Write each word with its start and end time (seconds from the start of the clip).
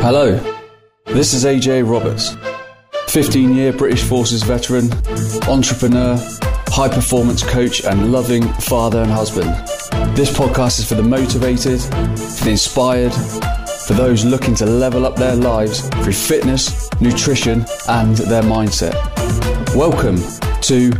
Hello, 0.00 0.36
this 1.06 1.34
is 1.34 1.44
AJ 1.44 1.82
Roberts, 1.90 2.36
15 3.08 3.52
year 3.52 3.72
British 3.72 4.02
Forces 4.04 4.44
veteran, 4.44 4.92
entrepreneur, 5.48 6.16
high 6.68 6.88
performance 6.88 7.42
coach, 7.42 7.84
and 7.84 8.12
loving 8.12 8.46
father 8.54 9.02
and 9.02 9.10
husband. 9.10 9.48
This 10.16 10.30
podcast 10.30 10.78
is 10.78 10.88
for 10.88 10.94
the 10.94 11.02
motivated, 11.02 11.80
for 11.80 12.44
the 12.44 12.50
inspired, 12.50 13.12
for 13.86 13.94
those 13.94 14.24
looking 14.24 14.54
to 14.56 14.66
level 14.66 15.04
up 15.04 15.16
their 15.16 15.34
lives 15.34 15.88
through 15.88 16.12
fitness, 16.12 16.88
nutrition, 17.00 17.66
and 17.88 18.16
their 18.16 18.42
mindset. 18.42 18.94
Welcome 19.74 20.16
to 20.62 20.90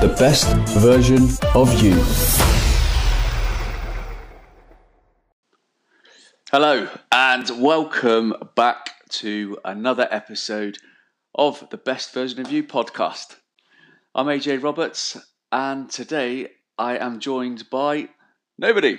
the 0.00 0.14
best 0.18 0.48
version 0.78 1.28
of 1.54 1.82
you. 1.82 2.47
Hello, 6.50 6.88
and 7.12 7.50
welcome 7.60 8.32
back 8.56 9.06
to 9.10 9.58
another 9.66 10.08
episode 10.10 10.78
of 11.34 11.68
the 11.68 11.76
Best 11.76 12.14
Version 12.14 12.40
of 12.40 12.50
You 12.50 12.64
podcast. 12.64 13.36
I'm 14.14 14.28
AJ 14.28 14.62
Roberts, 14.62 15.18
and 15.52 15.90
today 15.90 16.48
I 16.78 16.96
am 16.96 17.20
joined 17.20 17.68
by 17.68 18.08
nobody, 18.56 18.98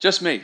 just 0.00 0.22
me. 0.22 0.42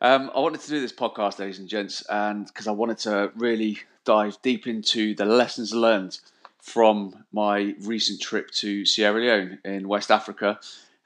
Um, 0.00 0.30
I 0.34 0.40
wanted 0.40 0.62
to 0.62 0.70
do 0.70 0.80
this 0.80 0.90
podcast, 0.90 1.38
ladies 1.38 1.58
and 1.58 1.68
gents, 1.68 2.02
and 2.08 2.46
because 2.46 2.66
I 2.66 2.72
wanted 2.72 2.96
to 3.00 3.30
really 3.36 3.78
dive 4.06 4.38
deep 4.40 4.66
into 4.66 5.14
the 5.14 5.26
lessons 5.26 5.74
learned 5.74 6.18
from 6.62 7.26
my 7.30 7.74
recent 7.82 8.22
trip 8.22 8.50
to 8.52 8.86
Sierra 8.86 9.20
Leone 9.20 9.58
in 9.66 9.86
West 9.86 10.10
Africa 10.10 10.58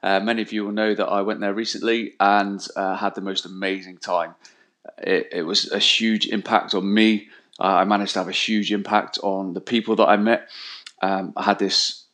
uh, 0.05 0.19
many 0.19 0.43
of 0.43 0.53
you 0.53 0.63
will 0.63 0.71
know 0.71 0.93
that 0.93 1.07
I 1.07 1.23
went 1.23 1.39
there 1.39 1.53
recently 1.53 2.13
and 2.19 2.65
uh, 2.75 2.95
had 2.95 3.15
the 3.15 3.21
most 3.21 3.47
amazing 3.47 3.97
time. 3.97 4.35
It, 4.99 5.29
it, 5.31 5.41
was 5.41 5.71
a 5.71 5.79
huge 5.79 6.27
impact 6.27 6.75
on 6.75 6.93
me. 6.93 7.29
Uh, 7.59 7.77
I 7.77 7.85
managed 7.85 8.13
to 8.13 8.19
have 8.19 8.27
a 8.27 8.31
huge 8.31 8.71
impact 8.71 9.17
on 9.23 9.55
the 9.55 9.61
people 9.61 9.95
that 9.95 10.07
I 10.07 10.17
met. 10.17 10.47
Um, 11.01 11.33
I 11.35 11.41
had 11.41 11.57
this 11.57 12.05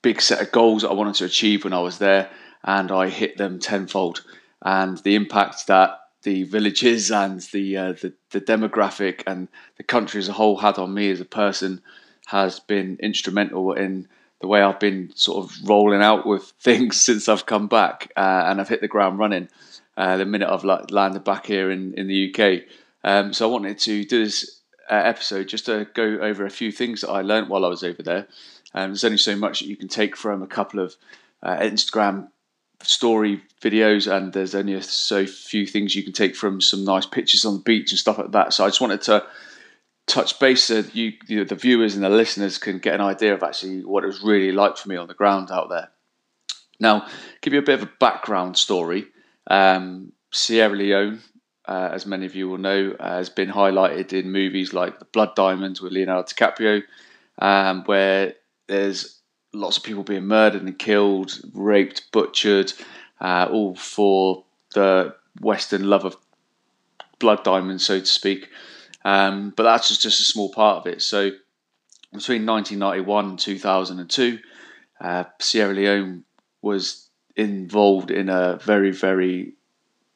big 0.00 0.22
set 0.22 0.40
of 0.40 0.50
goals 0.50 0.80
that 0.80 0.88
I 0.88 0.94
wanted 0.94 1.16
to 1.16 1.26
achieve 1.26 1.64
when 1.64 1.74
I 1.74 1.80
was 1.80 1.98
there, 1.98 2.30
and 2.64 2.90
I 2.90 3.10
hit 3.10 3.36
them 3.36 3.58
tenfold. 3.58 4.24
And 4.62 4.96
the 4.98 5.14
impact 5.14 5.66
that 5.66 6.00
the 6.22 6.44
villages 6.44 7.10
and 7.10 7.42
the, 7.52 7.76
uh, 7.76 7.92
the, 7.92 8.14
the 8.30 8.40
demographic 8.40 9.22
and 9.26 9.48
the 9.76 9.82
country 9.82 10.20
as 10.20 10.30
a 10.30 10.32
whole 10.32 10.56
had 10.56 10.78
on 10.78 10.94
me 10.94 11.10
as 11.10 11.20
a 11.20 11.26
person 11.26 11.82
has 12.28 12.60
been 12.60 12.96
instrumental 13.02 13.74
in 13.74 14.08
the 14.40 14.46
way 14.46 14.60
I've 14.60 14.80
been 14.80 15.12
sort 15.14 15.44
of 15.44 15.68
rolling 15.68 16.02
out 16.02 16.26
with 16.26 16.42
things 16.60 17.00
since 17.00 17.28
I've 17.28 17.46
come 17.46 17.68
back 17.68 18.12
uh, 18.16 18.44
and 18.46 18.60
I've 18.60 18.68
hit 18.68 18.80
the 18.80 18.88
ground 18.88 19.18
running 19.18 19.48
uh, 19.96 20.16
the 20.16 20.26
minute 20.26 20.50
I've 20.50 20.64
landed 20.64 21.24
back 21.24 21.46
here 21.46 21.70
in, 21.70 21.94
in 21.94 22.06
the 22.06 22.34
UK. 22.34 22.68
Um, 23.02 23.32
so 23.32 23.48
I 23.48 23.52
wanted 23.52 23.78
to 23.78 24.04
do 24.04 24.24
this 24.24 24.60
uh, 24.90 24.94
episode 24.94 25.48
just 25.48 25.66
to 25.66 25.86
go 25.94 26.18
over 26.20 26.44
a 26.44 26.50
few 26.50 26.70
things 26.70 27.00
that 27.00 27.10
I 27.10 27.22
learned 27.22 27.48
while 27.48 27.64
I 27.64 27.68
was 27.68 27.82
over 27.82 28.02
there. 28.02 28.26
Um, 28.74 28.90
there's 28.90 29.04
only 29.04 29.18
so 29.18 29.36
much 29.36 29.60
that 29.60 29.68
you 29.68 29.76
can 29.76 29.88
take 29.88 30.16
from 30.16 30.42
a 30.42 30.46
couple 30.46 30.80
of 30.80 30.96
uh, 31.42 31.56
Instagram 31.58 32.28
story 32.82 33.42
videos, 33.62 34.10
and 34.10 34.32
there's 34.32 34.54
only 34.54 34.80
so 34.82 35.26
few 35.26 35.66
things 35.66 35.94
you 35.94 36.02
can 36.02 36.12
take 36.12 36.36
from 36.36 36.60
some 36.60 36.84
nice 36.84 37.06
pictures 37.06 37.44
on 37.44 37.54
the 37.54 37.62
beach 37.62 37.90
and 37.90 37.98
stuff 37.98 38.18
like 38.18 38.32
that. 38.32 38.52
So 38.52 38.64
I 38.64 38.68
just 38.68 38.80
wanted 38.80 39.02
to 39.02 39.24
touch 40.06 40.38
base 40.38 40.64
so 40.64 40.84
you, 40.92 41.12
you 41.26 41.44
the 41.44 41.54
viewers 41.54 41.94
and 41.94 42.04
the 42.04 42.08
listeners 42.08 42.58
can 42.58 42.78
get 42.78 42.94
an 42.94 43.00
idea 43.00 43.34
of 43.34 43.42
actually 43.42 43.84
what 43.84 44.04
it 44.04 44.06
was 44.06 44.22
really 44.22 44.52
like 44.52 44.76
for 44.76 44.88
me 44.88 44.96
on 44.96 45.08
the 45.08 45.14
ground 45.14 45.50
out 45.50 45.68
there. 45.68 45.90
Now, 46.78 47.06
give 47.40 47.52
you 47.52 47.58
a 47.58 47.62
bit 47.62 47.80
of 47.80 47.88
a 47.88 47.92
background 47.98 48.56
story. 48.56 49.06
Um, 49.48 50.12
Sierra 50.32 50.74
Leone, 50.74 51.22
uh, 51.66 51.88
as 51.92 52.06
many 52.06 52.26
of 52.26 52.34
you 52.34 52.48
will 52.48 52.58
know, 52.58 52.94
uh, 53.00 53.16
has 53.16 53.30
been 53.30 53.48
highlighted 53.48 54.12
in 54.12 54.30
movies 54.30 54.72
like 54.74 54.98
The 54.98 55.06
Blood 55.06 55.34
Diamonds 55.34 55.80
with 55.80 55.92
Leonardo 55.92 56.28
DiCaprio, 56.28 56.82
um, 57.38 57.84
where 57.84 58.34
there's 58.68 59.20
lots 59.54 59.78
of 59.78 59.82
people 59.82 60.02
being 60.02 60.26
murdered 60.26 60.62
and 60.62 60.78
killed, 60.78 61.40
raped, 61.54 62.12
butchered, 62.12 62.72
uh, 63.20 63.48
all 63.50 63.74
for 63.74 64.44
the 64.74 65.14
Western 65.40 65.88
love 65.88 66.04
of 66.04 66.16
blood 67.18 67.42
diamonds, 67.42 67.86
so 67.86 67.98
to 67.98 68.06
speak. 68.06 68.48
Um, 69.06 69.52
but 69.56 69.62
that's 69.62 69.86
just, 69.86 70.02
just 70.02 70.20
a 70.20 70.24
small 70.24 70.50
part 70.50 70.78
of 70.78 70.92
it. 70.92 71.00
So 71.00 71.30
between 72.12 72.44
1991 72.44 73.24
and 73.26 73.38
2002, 73.38 74.40
uh, 75.00 75.24
Sierra 75.38 75.72
Leone 75.72 76.24
was 76.60 77.08
involved 77.36 78.10
in 78.10 78.28
a 78.28 78.56
very, 78.56 78.90
very 78.90 79.52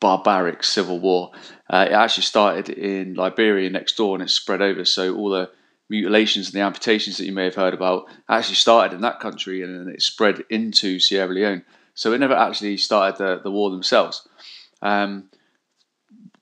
barbaric 0.01 0.65
civil 0.65 0.99
war. 0.99 1.31
Uh, 1.73 1.87
it 1.89 1.93
actually 1.93 2.25
started 2.25 2.69
in 2.69 3.15
Liberia 3.15 3.71
next 3.71 3.97
door 3.97 4.17
and 4.17 4.25
it 4.25 4.31
spread 4.31 4.61
over. 4.61 4.85
So 4.85 5.15
all 5.15 5.31
the 5.31 5.51
mutilations 5.89 6.49
and 6.49 6.55
the 6.55 6.67
amputations 6.67 7.17
that 7.19 7.27
you 7.27 7.33
may 7.33 7.45
have 7.45 7.55
heard 7.55 7.75
about 7.75 8.07
actually 8.29 8.57
started 8.57 8.93
in 8.93 9.03
that 9.03 9.21
country 9.21 9.63
and 9.63 9.87
then 9.87 9.95
it 9.95 10.03
spread 10.03 10.43
into 10.51 10.99
Sierra 10.99 11.33
Leone. 11.33 11.65
So 11.95 12.13
it 12.13 12.19
never 12.19 12.35
actually 12.35 12.77
started 12.77 13.19
the, 13.19 13.41
the 13.41 13.53
war 13.53 13.71
themselves. 13.71 14.27
Um, 14.83 15.31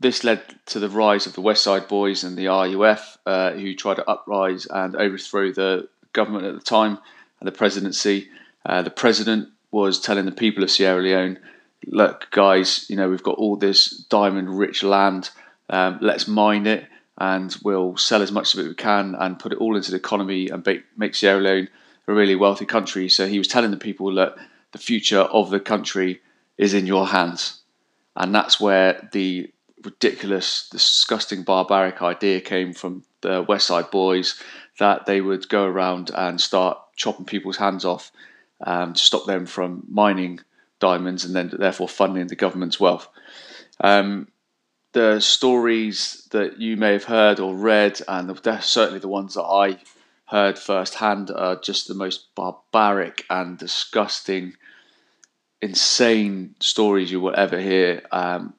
this 0.01 0.23
led 0.23 0.43
to 0.67 0.79
the 0.79 0.89
rise 0.89 1.27
of 1.27 1.35
the 1.35 1.41
West 1.41 1.65
Side 1.65 1.89
Boys 1.89 2.23
and 2.23 2.37
the 2.37 2.47
RUF, 2.47 3.19
uh, 3.27 3.53
who 3.53 3.75
tried 3.75 3.97
to 3.97 4.09
uprise 4.09 4.67
and 4.67 4.95
overthrow 4.95 5.51
the 5.53 5.89
government 6.13 6.47
at 6.47 6.55
the 6.55 6.61
time 6.61 6.99
and 7.41 7.47
the 7.47 7.53
presidency. 7.53 8.29
Uh, 8.65 8.83
the 8.83 8.91
president 8.91 9.49
was 9.71 10.01
telling 10.01 10.25
the 10.25 10.33
people 10.33 10.63
of 10.63 10.71
Sierra 10.71 11.03
Leone, 11.03 11.39
"Look, 11.87 12.29
guys, 12.31 12.89
you 12.89 12.97
know 12.97 13.09
we've 13.09 13.23
got 13.23 13.39
all 13.39 13.57
this 13.57 13.91
diamond-rich 13.91 14.83
land. 14.83 15.31
Um, 15.69 15.99
let's 16.01 16.27
mine 16.29 16.67
it, 16.67 16.87
and 17.19 17.55
we'll 17.63 17.97
sell 17.97 18.23
as 18.23 18.33
much 18.33 18.55
of 18.55 18.61
it 18.61 18.63
as 18.65 18.69
we 18.69 18.75
can, 18.75 19.15
and 19.15 19.39
put 19.39 19.53
it 19.53 19.59
all 19.59 19.77
into 19.77 19.91
the 19.91 19.97
economy 19.97 20.49
and 20.49 20.67
make 20.97 21.15
Sierra 21.15 21.41
Leone 21.41 21.69
a 22.07 22.15
really 22.15 22.37
wealthy 22.37 22.67
country." 22.67 23.09
So 23.09 23.27
he 23.27 23.39
was 23.39 23.49
telling 23.49 23.71
the 23.71 23.77
people, 23.77 24.15
that 24.15 24.37
the 24.73 24.79
future 24.79 25.21
of 25.21 25.51
the 25.51 25.61
country 25.61 26.21
is 26.57 26.73
in 26.73 26.87
your 26.87 27.09
hands," 27.09 27.63
and 28.17 28.35
that's 28.35 28.61
where 28.61 29.09
the 29.13 29.51
ridiculous, 29.85 30.69
disgusting, 30.71 31.43
barbaric 31.43 32.03
idea 32.03 32.41
came 32.41 32.73
from 32.73 33.05
the 33.21 33.43
West 33.43 33.67
Side 33.67 33.91
Boys 33.91 34.41
that 34.79 35.07
they 35.07 35.21
would 35.21 35.49
go 35.49 35.65
around 35.65 36.11
and 36.15 36.41
start 36.41 36.79
chopping 36.97 37.25
people's 37.25 37.57
hands 37.57 37.85
off 37.85 38.13
um, 38.65 38.95
to 38.95 39.01
stop 39.01 39.27
them 39.27 39.47
from 39.47 39.85
mining 39.89 40.41
diamonds 40.81 41.25
and 41.25 41.35
then 41.35 41.51
therefore 41.59 41.89
funding 41.89 42.27
the 42.27 42.37
government's 42.37 42.81
wealth. 42.81 43.09
Um, 43.81 44.29
the 44.93 45.21
stories 45.21 46.27
that 46.31 46.61
you 46.61 46.77
may 46.77 46.93
have 46.93 47.05
heard 47.05 47.41
or 47.41 47.55
read, 47.55 48.01
and 48.09 48.35
certainly 48.63 49.01
the 49.01 49.09
ones 49.09 49.35
that 49.35 49.43
I 49.43 49.79
heard 50.27 50.59
firsthand, 50.59 51.31
are 51.31 51.57
just 51.57 51.89
the 51.89 51.95
most 51.95 52.35
barbaric 52.35 53.25
and 53.29 53.59
disgusting, 53.59 54.55
insane 55.61 56.55
stories 56.61 57.11
you 57.11 57.21
will 57.21 57.35
ever 57.37 57.61
hear. 57.61 58.03
Um, 58.11 58.55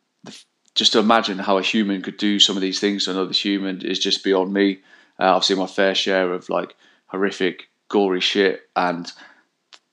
just 0.79 0.93
to 0.93 0.99
imagine 0.99 1.37
how 1.37 1.57
a 1.57 1.61
human 1.61 2.01
could 2.01 2.15
do 2.15 2.39
some 2.39 2.55
of 2.55 2.61
these 2.61 2.79
things 2.79 3.03
to 3.03 3.11
another 3.11 3.33
human 3.33 3.81
is 3.81 3.99
just 3.99 4.23
beyond 4.23 4.53
me. 4.53 4.79
Uh, 5.19 5.35
I've 5.35 5.43
seen 5.43 5.57
my 5.57 5.67
fair 5.67 5.93
share 5.93 6.31
of 6.31 6.47
like 6.47 6.73
horrific, 7.07 7.67
gory 7.89 8.21
shit, 8.21 8.61
and 8.77 9.11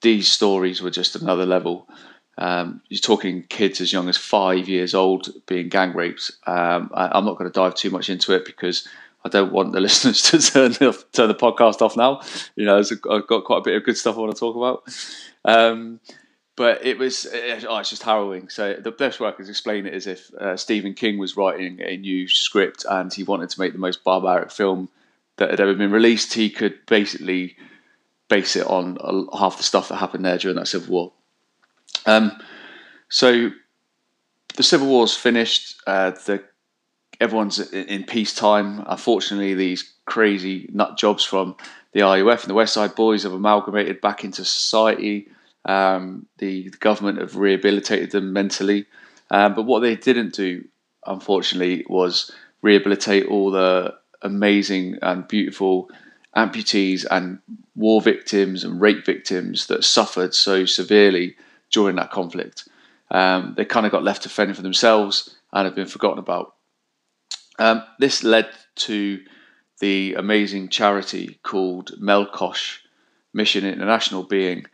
these 0.01 0.29
stories 0.31 0.81
were 0.81 0.93
just 0.93 1.17
another 1.17 1.45
level. 1.45 1.89
Um, 2.39 2.83
you're 2.89 3.01
talking 3.01 3.43
kids 3.49 3.81
as 3.81 3.93
young 3.93 4.09
as 4.09 4.17
five 4.17 4.69
years 4.69 4.95
old 4.95 5.29
being 5.49 5.71
gang 5.71 5.93
raped. 5.93 6.31
Um, 6.47 6.93
I, 6.95 7.19
am 7.19 7.25
not 7.25 7.37
going 7.37 7.51
to 7.51 7.61
dive 7.61 7.75
too 7.75 7.91
much 7.91 8.09
into 8.09 8.33
it 8.33 8.45
because 8.45 8.87
I 9.25 9.29
don't 9.29 9.53
want 9.53 9.73
the 9.73 9.81
listeners 9.89 10.23
to 10.23 10.39
turn 10.39 10.71
the, 10.75 11.05
turn 11.11 11.27
the 11.27 11.35
podcast 11.35 11.83
off 11.83 11.97
now. 11.97 12.21
You 12.55 12.65
know, 12.65 12.79
I've 12.79 13.27
got 13.27 13.43
quite 13.45 13.59
a 13.59 13.63
bit 13.63 13.75
of 13.75 13.83
good 13.83 13.97
stuff 13.97 14.17
I 14.17 14.21
want 14.21 14.37
to 14.37 14.39
talk 14.39 14.55
about. 14.55 14.85
Um, 15.45 15.99
but 16.57 16.85
it 16.85 16.99
was 16.99 17.27
oh, 17.33 17.79
it's 17.79 17.91
just 17.91 18.03
harrowing. 18.03 18.49
So 18.49 18.75
the 18.75 18.91
best 18.91 19.21
way 19.21 19.29
I 19.29 19.33
could 19.33 19.49
explain 19.49 19.87
it 19.87 19.95
is 19.95 20.07
if 20.07 20.33
uh, 20.35 20.57
Stephen 20.57 20.95
King 20.95 21.19
was 21.19 21.37
writing 21.37 21.81
a 21.83 21.99
new 21.99 22.27
script 22.27 22.87
and 22.89 23.13
he 23.13 23.23
wanted 23.23 23.51
to 23.51 23.61
make 23.61 23.75
the 23.75 23.79
most 23.79 24.03
barbaric 24.03 24.51
film 24.51 24.89
that 25.37 25.51
had 25.51 25.61
ever 25.61 25.75
been 25.75 25.91
released, 25.91 26.33
he 26.33 26.49
could 26.49 26.79
basically 26.87 27.57
base 28.29 28.57
it 28.57 28.67
on 28.67 28.97
uh, 29.01 29.37
half 29.37 29.59
the 29.59 29.63
stuff 29.63 29.91
that 29.91 29.97
happened 29.97 30.25
there 30.25 30.39
during 30.39 30.57
that 30.57 30.67
civil 30.67 30.93
war. 30.93 31.13
Um, 32.07 32.33
so 33.11 33.51
the 34.57 34.63
civil 34.63 34.89
war's 34.89 35.15
finished. 35.15 35.77
Uh, 35.87 36.13
the 36.13 36.43
everyone's 37.21 37.61
in, 37.71 38.05
peacetime. 38.05 38.83
Unfortunately, 38.87 39.53
these 39.53 39.93
crazy 40.07 40.71
nut 40.73 40.97
jobs 40.97 41.23
from 41.23 41.55
the 41.93 42.01
RUF 42.01 42.45
and 42.45 42.51
the 42.51 42.55
West 42.55 42.73
Side 42.73 42.95
Boys 42.95 43.25
have 43.25 43.33
amalgamated 43.33 44.01
back 44.01 44.25
into 44.25 44.43
society 44.43 45.29
um, 45.67 46.27
the, 46.39 46.69
the, 46.69 46.79
government 46.79 47.21
have 47.21 47.37
rehabilitated 47.37 48.13
them 48.13 48.33
mentally, 48.33 48.87
um, 49.31 49.55
but 49.55 49.63
what 49.63 49.81
they 49.81 49.97
didn't 49.97 50.35
do, 50.35 50.65
unfortunately, 51.07 51.85
was 51.89 52.31
rehabilitate 52.63 53.27
all 53.27 53.51
the 53.51 53.95
amazing 54.23 54.99
and 55.03 55.27
beautiful 55.29 55.91
amputees 56.37 57.05
and 57.11 57.39
war 57.75 58.01
victims 58.01 58.63
and 58.63 58.81
rape 58.81 59.05
victims 59.05 59.67
that 59.67 59.85
suffered 59.85 60.35
so 60.35 60.65
severely 60.65 61.37
during 61.71 61.97
that 61.97 62.11
conflict. 62.11 62.69
Um, 63.11 63.55
they 63.57 63.65
kind 63.65 63.87
of 63.87 63.93
got 63.93 64.05
left 64.05 64.23
to 64.23 64.29
fend 64.29 64.55
for 64.57 64.63
themselves 64.63 65.37
and 65.53 65.65
have 65.65 65.75
been 65.75 65.87
forgotten 65.87 66.19
about. 66.19 66.55
Um, 67.59 67.83
this 67.99 68.23
led 68.23 68.49
to 68.77 69.21
the 69.81 70.15
amazing 70.15 70.69
charity 70.69 71.39
called 71.43 71.93
Melqosh 72.01 72.79
Mission 73.33 73.65
International 73.65 74.23
being 74.23 74.67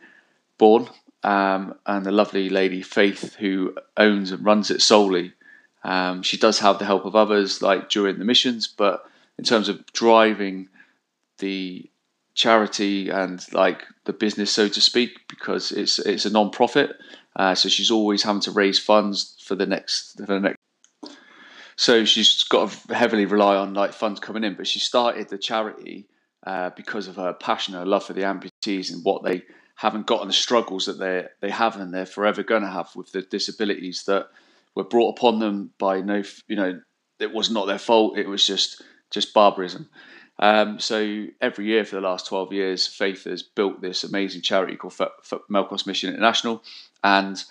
born, 0.57 0.89
um, 1.23 1.75
and 1.85 2.05
the 2.05 2.11
lovely 2.11 2.49
lady 2.49 2.81
Faith, 2.81 3.35
who 3.35 3.75
owns 3.97 4.31
and 4.31 4.45
runs 4.45 4.71
it 4.71 4.81
solely. 4.81 5.33
Um, 5.83 6.23
she 6.23 6.37
does 6.37 6.59
have 6.59 6.79
the 6.79 6.85
help 6.85 7.05
of 7.05 7.15
others, 7.15 7.61
like 7.61 7.89
during 7.89 8.19
the 8.19 8.25
missions, 8.25 8.67
but 8.67 9.05
in 9.37 9.43
terms 9.43 9.69
of 9.69 9.85
driving 9.93 10.69
the 11.39 11.89
charity 12.35 13.09
and 13.09 13.45
like 13.53 13.83
the 14.05 14.13
business, 14.13 14.51
so 14.51 14.67
to 14.67 14.81
speak, 14.81 15.27
because 15.27 15.71
it's 15.71 15.99
it's 15.99 16.25
a 16.25 16.29
non-profit. 16.29 16.95
Uh, 17.35 17.55
so 17.55 17.67
she's 17.69 17.91
always 17.91 18.23
having 18.23 18.41
to 18.41 18.51
raise 18.51 18.79
funds 18.79 19.35
for 19.43 19.55
the 19.55 19.65
next 19.65 20.17
for 20.17 20.25
the 20.25 20.39
next. 20.39 20.57
So 21.75 22.05
she's 22.05 22.43
got 22.43 22.71
to 22.71 22.95
heavily 22.95 23.25
rely 23.25 23.55
on 23.55 23.73
like 23.73 23.93
funds 23.93 24.19
coming 24.19 24.43
in, 24.43 24.53
but 24.53 24.67
she 24.67 24.79
started 24.79 25.29
the 25.29 25.37
charity 25.37 26.07
uh, 26.45 26.69
because 26.75 27.07
of 27.07 27.15
her 27.15 27.33
passion, 27.33 27.73
her 27.73 27.85
love 27.85 28.05
for 28.05 28.13
the 28.13 28.21
amputees 28.21 28.91
and 28.91 29.03
what 29.03 29.23
they 29.23 29.43
haven't 29.75 30.07
gotten 30.07 30.27
the 30.27 30.33
struggles 30.33 30.85
that 30.85 30.99
they 30.99 31.27
they 31.41 31.49
have 31.49 31.77
and 31.77 31.93
they're 31.93 32.05
forever 32.05 32.43
going 32.43 32.61
to 32.61 32.69
have 32.69 32.95
with 32.95 33.11
the 33.11 33.21
disabilities 33.21 34.03
that 34.03 34.27
were 34.75 34.83
brought 34.83 35.17
upon 35.17 35.39
them 35.39 35.71
by 35.77 36.01
no, 36.01 36.23
you 36.47 36.55
know, 36.55 36.79
it 37.19 37.33
was 37.33 37.51
not 37.51 37.67
their 37.67 37.79
fault. 37.79 38.17
It 38.17 38.27
was 38.27 38.45
just 38.45 38.81
just 39.09 39.33
barbarism. 39.33 39.89
Um, 40.39 40.79
so 40.79 41.27
every 41.41 41.65
year 41.65 41.85
for 41.85 41.95
the 41.95 42.01
last 42.01 42.27
12 42.27 42.53
years, 42.53 42.87
Faith 42.87 43.25
has 43.25 43.43
built 43.43 43.81
this 43.81 44.03
amazing 44.03 44.41
charity 44.41 44.75
called 44.75 44.95
F- 44.99 45.11
F- 45.31 45.85
Mission 45.85 46.09
International, 46.09 46.63
and 47.03 47.43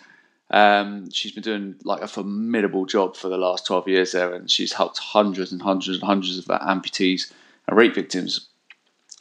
um, 0.51 1.09
she's 1.11 1.33
been 1.33 1.45
doing 1.45 1.77
like 1.85 2.03
a 2.03 2.09
formidable 2.09 2.85
job 2.85 3.17
for 3.17 3.29
the 3.29 3.39
last 3.39 3.67
12 3.67 3.89
years 3.89 4.13
there, 4.13 4.35
and 4.35 4.51
she's 4.51 4.73
helped 4.73 4.99
hundreds 4.99 5.53
and 5.53 5.63
hundreds 5.63 5.97
and 5.97 6.03
hundreds 6.03 6.39
of 6.39 6.45
amputees 6.47 7.33
and 7.69 7.79
rape 7.79 7.95
victims. 7.95 8.49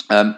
Um, 0.09 0.37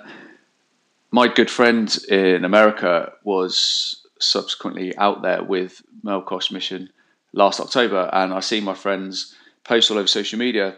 my 1.14 1.28
good 1.28 1.50
friend 1.50 1.96
in 2.10 2.44
America 2.44 3.14
was 3.24 4.04
subsequently 4.20 4.98
out 4.98 5.22
there 5.22 5.44
with 5.44 5.84
Melqosh 6.04 6.52
Mission 6.52 6.90
last 7.34 7.60
October, 7.60 8.10
and 8.12 8.34
I 8.34 8.40
see 8.40 8.60
my 8.60 8.74
friends 8.74 9.36
post 9.64 9.92
all 9.92 10.00
over 10.00 10.08
social 10.08 10.40
media 10.40 10.76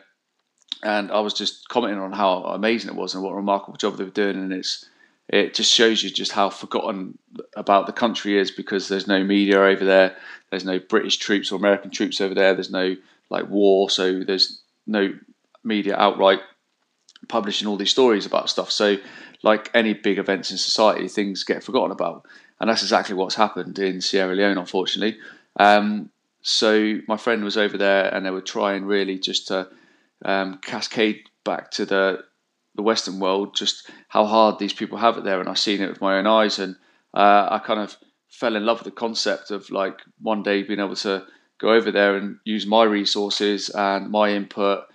and 0.83 1.09
I 1.09 1.21
was 1.21 1.33
just 1.33 1.69
commenting 1.69 1.99
on 1.99 2.11
how 2.11 2.43
amazing 2.43 2.89
it 2.89 2.97
was 2.97 3.15
and 3.15 3.23
what 3.23 3.31
a 3.31 3.35
remarkable 3.35 3.77
job 3.77 3.95
they 3.95 4.03
were 4.03 4.09
doing, 4.09 4.35
and 4.35 4.51
it's 4.51 4.85
it 5.29 5.53
just 5.53 5.73
shows 5.73 6.03
you 6.03 6.09
just 6.09 6.33
how 6.33 6.49
forgotten 6.49 7.17
about 7.55 7.87
the 7.87 7.93
country 7.93 8.37
is 8.37 8.51
because 8.51 8.89
there's 8.89 9.07
no 9.07 9.23
media 9.23 9.59
over 9.59 9.85
there, 9.85 10.17
there's 10.49 10.65
no 10.65 10.79
British 10.79 11.15
troops 11.15 11.49
or 11.49 11.55
American 11.55 11.91
troops 11.91 12.19
over 12.19 12.35
there, 12.35 12.53
there's 12.53 12.69
no 12.69 12.97
like 13.29 13.49
war, 13.49 13.89
so 13.89 14.19
there's 14.19 14.61
no 14.85 15.13
media 15.63 15.95
outright 15.95 16.41
publishing 17.27 17.67
all 17.67 17.77
these 17.77 17.91
stories 17.91 18.25
about 18.25 18.49
stuff. 18.49 18.71
So, 18.71 18.97
like 19.45 19.69
any 19.75 19.93
big 19.93 20.17
events 20.17 20.49
in 20.51 20.57
society, 20.57 21.07
things 21.07 21.43
get 21.43 21.63
forgotten 21.63 21.91
about, 21.91 22.25
and 22.59 22.69
that's 22.69 22.81
exactly 22.81 23.15
what's 23.15 23.35
happened 23.35 23.77
in 23.79 24.01
Sierra 24.01 24.35
Leone, 24.35 24.57
unfortunately. 24.57 25.17
Um, 25.57 26.09
so 26.41 26.97
my 27.07 27.15
friend 27.15 27.43
was 27.43 27.55
over 27.55 27.77
there, 27.77 28.13
and 28.13 28.25
they 28.25 28.31
were 28.31 28.41
trying 28.41 28.85
really 28.85 29.19
just 29.19 29.47
to 29.47 29.69
um, 30.25 30.59
cascade 30.63 31.21
back 31.45 31.71
to 31.71 31.85
the 31.85 32.25
the 32.73 32.81
Western 32.81 33.19
world, 33.21 33.55
just 33.55 33.89
how 34.09 34.25
hard 34.25 34.59
these 34.59 34.73
people 34.73 34.97
have 34.97 35.17
it 35.17 35.23
there, 35.23 35.39
and 35.39 35.47
I've 35.47 35.59
seen 35.59 35.81
it 35.81 35.89
with 35.89 36.01
my 36.01 36.17
own 36.17 36.27
eyes, 36.27 36.59
and 36.59 36.75
uh, 37.13 37.47
I 37.51 37.59
kind 37.59 37.79
of 37.79 37.95
fell 38.29 38.55
in 38.55 38.65
love 38.65 38.79
with 38.79 38.85
the 38.85 38.99
concept 38.99 39.51
of 39.51 39.69
like 39.69 40.01
one 40.21 40.43
day 40.43 40.63
being 40.63 40.79
able 40.79 40.95
to 40.95 41.23
go 41.59 41.69
over 41.69 41.91
there 41.91 42.17
and 42.17 42.37
use 42.43 42.65
my 42.65 42.83
resources 42.83 43.69
and 43.69 44.11
my 44.11 44.31
input 44.31 44.85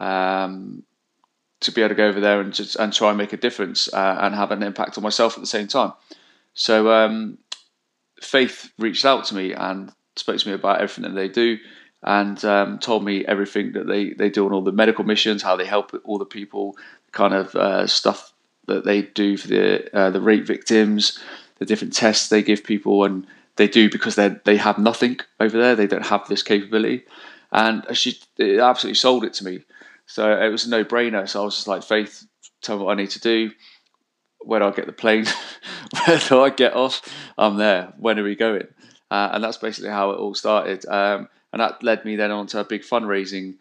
um, 0.00 0.82
to 1.60 1.72
be 1.72 1.82
able 1.82 1.90
to 1.90 1.94
go 1.94 2.08
over 2.08 2.20
there 2.20 2.40
and 2.40 2.52
just 2.52 2.76
and 2.76 2.92
try 2.92 3.08
and 3.08 3.18
make 3.18 3.32
a 3.32 3.36
difference 3.36 3.92
uh, 3.92 4.18
and 4.20 4.34
have 4.34 4.50
an 4.50 4.62
impact 4.62 4.96
on 4.96 5.02
myself 5.04 5.36
at 5.36 5.40
the 5.40 5.46
same 5.46 5.66
time. 5.66 5.92
So 6.54 6.90
um, 6.92 7.38
Faith 8.20 8.70
reached 8.78 9.04
out 9.04 9.24
to 9.26 9.34
me 9.34 9.52
and 9.52 9.92
spoke 10.16 10.38
to 10.38 10.48
me 10.48 10.54
about 10.54 10.80
everything 10.80 11.04
that 11.04 11.18
they 11.18 11.28
do 11.28 11.58
and 12.02 12.44
um, 12.44 12.78
told 12.78 13.04
me 13.04 13.24
everything 13.26 13.72
that 13.72 13.86
they, 13.86 14.10
they 14.10 14.30
do 14.30 14.46
on 14.46 14.52
all 14.52 14.62
the 14.62 14.72
medical 14.72 15.04
missions, 15.04 15.42
how 15.42 15.56
they 15.56 15.64
help 15.64 15.92
all 16.04 16.18
the 16.18 16.24
people, 16.24 16.76
kind 17.12 17.34
of 17.34 17.54
uh, 17.56 17.86
stuff 17.86 18.32
that 18.66 18.84
they 18.84 19.02
do 19.02 19.36
for 19.36 19.48
the 19.48 19.96
uh, 19.96 20.10
the 20.10 20.20
rape 20.20 20.46
victims, 20.46 21.18
the 21.58 21.64
different 21.64 21.94
tests 21.94 22.28
they 22.28 22.42
give 22.42 22.62
people, 22.62 23.04
and 23.04 23.26
they 23.56 23.66
do 23.66 23.90
because 23.90 24.14
they 24.14 24.28
they 24.44 24.56
have 24.56 24.78
nothing 24.78 25.18
over 25.40 25.58
there. 25.58 25.74
They 25.74 25.86
don't 25.86 26.06
have 26.06 26.28
this 26.28 26.42
capability, 26.42 27.04
and 27.50 27.84
she 27.96 28.18
absolutely 28.38 28.94
sold 28.94 29.24
it 29.24 29.32
to 29.34 29.44
me. 29.44 29.64
So 30.08 30.32
it 30.32 30.48
was 30.48 30.66
a 30.66 30.70
no 30.70 30.84
brainer. 30.84 31.28
So 31.28 31.42
I 31.42 31.44
was 31.44 31.54
just 31.54 31.68
like, 31.68 31.84
Faith, 31.84 32.26
tell 32.62 32.78
me 32.78 32.84
what 32.84 32.98
I 32.98 33.00
need 33.00 33.10
to 33.10 33.20
do. 33.20 33.50
Do 34.48 34.54
I 34.54 34.70
get 34.70 34.86
the 34.86 34.92
plane? 34.92 35.26
Where 36.06 36.18
do 36.18 36.42
I 36.42 36.50
get 36.50 36.74
off? 36.74 37.02
I'm 37.36 37.56
there. 37.56 37.92
When 37.98 38.18
are 38.18 38.24
we 38.24 38.34
going? 38.34 38.66
Uh, 39.10 39.30
and 39.32 39.44
that's 39.44 39.58
basically 39.58 39.90
how 39.90 40.10
it 40.10 40.18
all 40.18 40.34
started. 40.34 40.86
Um, 40.86 41.28
and 41.52 41.60
that 41.60 41.82
led 41.82 42.04
me 42.04 42.16
then 42.16 42.30
on 42.30 42.46
to 42.48 42.60
a 42.60 42.64
big 42.64 42.82
fundraising 42.82 43.56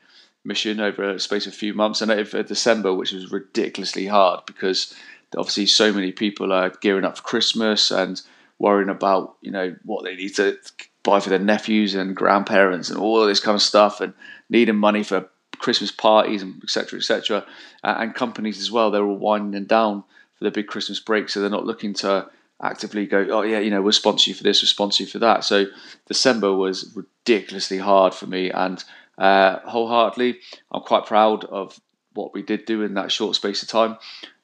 mission 0.45 0.79
over 0.79 1.03
a 1.03 1.19
space 1.19 1.45
of 1.45 1.53
a 1.53 1.55
few 1.55 1.73
months 1.73 2.01
and 2.01 2.09
over 2.09 2.41
December, 2.41 2.93
which 2.93 3.11
was 3.11 3.31
ridiculously 3.31 4.07
hard 4.07 4.45
because 4.45 4.95
obviously 5.35 5.65
so 5.65 5.91
many 5.91 6.13
people 6.13 6.53
are 6.53 6.71
gearing 6.81 7.03
up 7.03 7.17
for 7.17 7.23
Christmas 7.23 7.91
and 7.91 8.21
worrying 8.59 8.89
about 8.89 9.35
you 9.41 9.51
know 9.51 9.75
what 9.83 10.03
they 10.03 10.15
need 10.15 10.33
to 10.35 10.57
buy 11.03 11.19
for 11.19 11.29
their 11.29 11.39
nephews 11.39 11.93
and 11.93 12.15
grandparents 12.15 12.89
and 12.89 12.99
all 12.99 13.25
this 13.25 13.39
kind 13.39 13.55
of 13.55 13.61
stuff 13.61 14.01
and 14.01 14.13
needing 14.49 14.75
money 14.75 15.03
for 15.03 15.29
Christmas 15.59 15.91
parties 15.91 16.41
and 16.41 16.61
etc 16.63 16.99
etc 16.99 17.45
and 17.83 18.15
companies 18.15 18.59
as 18.59 18.71
well 18.71 18.91
they're 18.91 19.05
all 19.05 19.17
winding 19.17 19.65
down 19.65 20.03
for 20.37 20.43
the 20.43 20.51
big 20.51 20.67
Christmas 20.67 20.99
break 20.99 21.29
so 21.29 21.39
they're 21.39 21.49
not 21.49 21.65
looking 21.65 21.93
to 21.95 22.29
actively 22.61 23.05
go, 23.05 23.27
oh 23.29 23.41
yeah, 23.41 23.59
you 23.59 23.69
know, 23.69 23.81
we'll 23.81 23.91
sponsor 23.91 24.29
you 24.29 24.35
for 24.35 24.43
this, 24.43 24.61
we'll 24.61 24.67
sponsor 24.67 25.03
you 25.03 25.09
for 25.09 25.19
that. 25.19 25.43
So 25.43 25.65
December 26.07 26.53
was 26.53 26.95
ridiculously 26.95 27.77
hard 27.77 28.13
for 28.13 28.27
me, 28.27 28.51
and 28.51 28.83
uh, 29.17 29.59
wholeheartedly, 29.59 30.39
I'm 30.71 30.81
quite 30.81 31.05
proud 31.05 31.45
of 31.45 31.79
what 32.13 32.33
we 32.33 32.41
did 32.41 32.65
do 32.65 32.81
in 32.81 32.95
that 32.95 33.11
short 33.11 33.35
space 33.35 33.61
of 33.61 33.69
time, 33.69 33.97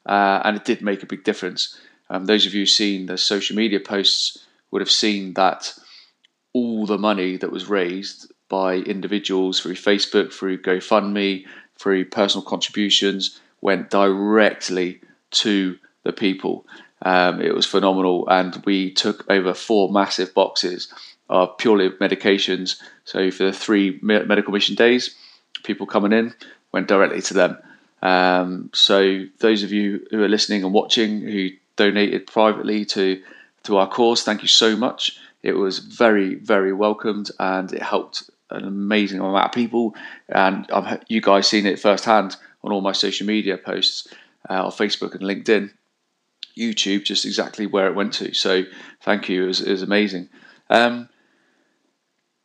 uh, 0.06 0.42
and 0.44 0.57
it 0.57 0.65
did 0.65 0.81
make 0.81 1.04
a 1.04 1.07
big 1.07 1.24
difference. 1.24 1.77
Um, 2.10 2.25
those 2.25 2.45
of 2.45 2.54
you 2.54 2.65
seen 2.65 3.06
the 3.06 3.18
social 3.18 3.56
media 3.56 3.80
posts 3.80 4.45
would 4.71 4.81
have 4.81 4.92
seen 4.92 5.33
that 5.33 5.74
all 6.54 6.86
the 6.86 7.00
money 7.00 7.38
that 7.38 7.51
was 7.51 7.69
raised 7.69 8.31
by 8.53 8.75
individuals 8.75 9.59
through 9.59 9.73
Facebook, 9.73 10.31
through 10.31 10.61
GoFundMe, 10.61 11.44
through 11.75 12.05
personal 12.05 12.45
contributions 12.45 13.39
went 13.61 13.89
directly 13.89 15.01
to 15.31 15.79
the 16.03 16.13
people. 16.13 16.63
Um, 17.01 17.41
it 17.41 17.55
was 17.55 17.65
phenomenal, 17.65 18.29
and 18.29 18.62
we 18.63 18.91
took 18.93 19.25
over 19.27 19.55
four 19.55 19.91
massive 19.91 20.36
boxes 20.36 20.93
of 21.31 21.57
purely 21.57 21.89
medications. 21.89 22.79
So 23.05 23.31
for 23.31 23.45
the 23.45 23.53
three 23.53 23.98
medical 24.03 24.53
mission 24.53 24.75
days, 24.75 25.15
people 25.63 25.88
coming 25.88 26.13
in 26.13 26.36
went 26.72 26.88
directly 26.88 27.24
to 27.24 27.33
them. 27.33 27.57
Um, 28.03 28.69
so 28.72 29.25
those 29.39 29.63
of 29.63 29.72
you 29.72 30.05
who 30.12 30.22
are 30.22 30.29
listening 30.29 30.63
and 30.63 30.74
watching 30.75 31.22
who 31.22 31.50
donated 31.75 32.27
privately 32.27 32.86
to 32.86 33.19
to 33.63 33.77
our 33.77 33.89
cause, 33.89 34.22
thank 34.22 34.43
you 34.43 34.48
so 34.48 34.75
much. 34.75 35.17
It 35.41 35.53
was 35.53 35.79
very 35.79 36.36
very 36.36 36.72
welcomed, 36.72 37.31
and 37.39 37.74
it 37.74 37.81
helped 37.81 38.29
an 38.53 38.65
amazing 38.65 39.19
amount 39.19 39.45
of 39.45 39.51
people. 39.51 39.95
And 40.29 40.69
I've 40.72 41.03
you 41.07 41.22
guys 41.22 41.48
seen 41.48 41.65
it 41.65 41.79
firsthand 41.79 42.36
on 42.63 42.72
all 42.72 42.81
my 42.81 42.93
social 42.93 43.27
media 43.27 43.57
posts 43.57 44.07
uh, 44.50 44.65
on 44.65 44.72
Facebook 44.72 45.13
and 45.13 45.24
LinkedIn. 45.24 45.72
YouTube 46.57 47.03
just 47.03 47.25
exactly 47.25 47.65
where 47.65 47.88
it 47.88 47.95
went 47.95 48.13
to. 48.13 48.33
So 48.33 48.63
thank 49.01 49.27
you, 49.27 49.45
it 49.45 49.48
was, 49.48 49.62
it 49.62 49.72
was 49.72 49.81
amazing. 49.81 50.29
Um, 50.69 51.10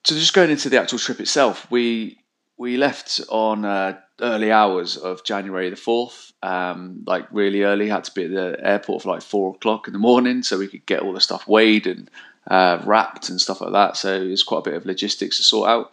so 0.04 0.14
just 0.14 0.32
going 0.32 0.50
into 0.50 0.70
the 0.70 0.80
actual 0.80 0.98
trip 0.98 1.20
itself, 1.20 1.70
we 1.70 2.18
we 2.56 2.76
left 2.76 3.20
on 3.28 3.64
uh, 3.64 3.98
early 4.20 4.50
hours 4.50 4.96
of 4.96 5.24
January 5.24 5.70
the 5.70 5.76
fourth, 5.76 6.32
um, 6.42 7.04
like 7.06 7.26
really 7.30 7.62
early. 7.62 7.88
Had 7.88 8.04
to 8.04 8.12
be 8.12 8.24
at 8.24 8.30
the 8.30 8.58
airport 8.62 9.02
for 9.02 9.10
like 9.10 9.22
four 9.22 9.54
o'clock 9.54 9.86
in 9.86 9.92
the 9.92 9.98
morning, 9.98 10.42
so 10.42 10.58
we 10.58 10.68
could 10.68 10.86
get 10.86 11.00
all 11.00 11.12
the 11.12 11.20
stuff 11.20 11.46
weighed 11.46 11.86
and 11.86 12.10
uh, 12.48 12.82
wrapped 12.84 13.28
and 13.28 13.40
stuff 13.40 13.60
like 13.60 13.72
that. 13.72 13.96
So 13.96 14.26
was 14.26 14.42
quite 14.42 14.58
a 14.58 14.70
bit 14.70 14.74
of 14.74 14.86
logistics 14.86 15.36
to 15.36 15.42
sort 15.42 15.68
out. 15.68 15.92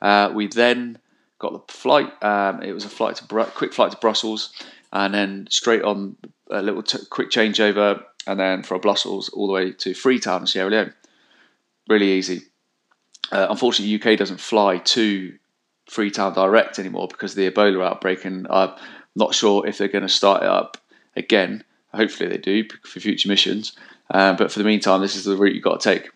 Uh, 0.00 0.32
we 0.34 0.46
then 0.46 0.98
got 1.38 1.52
the 1.52 1.72
flight. 1.72 2.12
Um, 2.22 2.62
it 2.62 2.72
was 2.72 2.84
a 2.84 2.88
flight 2.88 3.16
to 3.16 3.24
Br- 3.24 3.42
quick 3.42 3.72
flight 3.72 3.90
to 3.90 3.98
Brussels, 3.98 4.52
and 4.92 5.12
then 5.12 5.48
straight 5.50 5.82
on 5.82 6.16
a 6.50 6.62
little 6.62 6.82
t- 6.82 6.98
quick 7.10 7.30
changeover, 7.30 8.02
and 8.26 8.40
then 8.40 8.62
from 8.62 8.80
Brussels 8.80 9.28
all 9.30 9.46
the 9.46 9.52
way 9.52 9.72
to 9.72 9.94
Freetown 9.94 10.46
Sierra 10.46 10.70
Leone. 10.70 10.94
Really 11.88 12.12
easy. 12.12 12.42
Uh, 13.32 13.48
unfortunately, 13.50 13.94
UK 13.94 14.18
doesn't 14.18 14.40
fly 14.40 14.78
to 14.78 15.36
Freetown 15.88 16.34
direct 16.34 16.78
anymore 16.78 17.08
because 17.08 17.32
of 17.32 17.36
the 17.36 17.50
Ebola 17.50 17.84
outbreak, 17.84 18.24
and 18.24 18.46
I'm 18.48 18.72
not 19.14 19.34
sure 19.34 19.66
if 19.66 19.78
they're 19.78 19.88
going 19.88 20.02
to 20.02 20.08
start 20.08 20.42
it 20.42 20.48
up 20.48 20.78
again. 21.16 21.64
Hopefully, 21.94 22.28
they 22.28 22.38
do 22.38 22.64
for 22.84 23.00
future 23.00 23.28
missions. 23.28 23.76
Um, 24.10 24.36
but 24.36 24.52
for 24.52 24.58
the 24.58 24.64
meantime, 24.64 25.00
this 25.00 25.16
is 25.16 25.24
the 25.24 25.36
route 25.36 25.54
you've 25.54 25.64
got 25.64 25.80
to 25.80 25.94
take. 25.94 26.10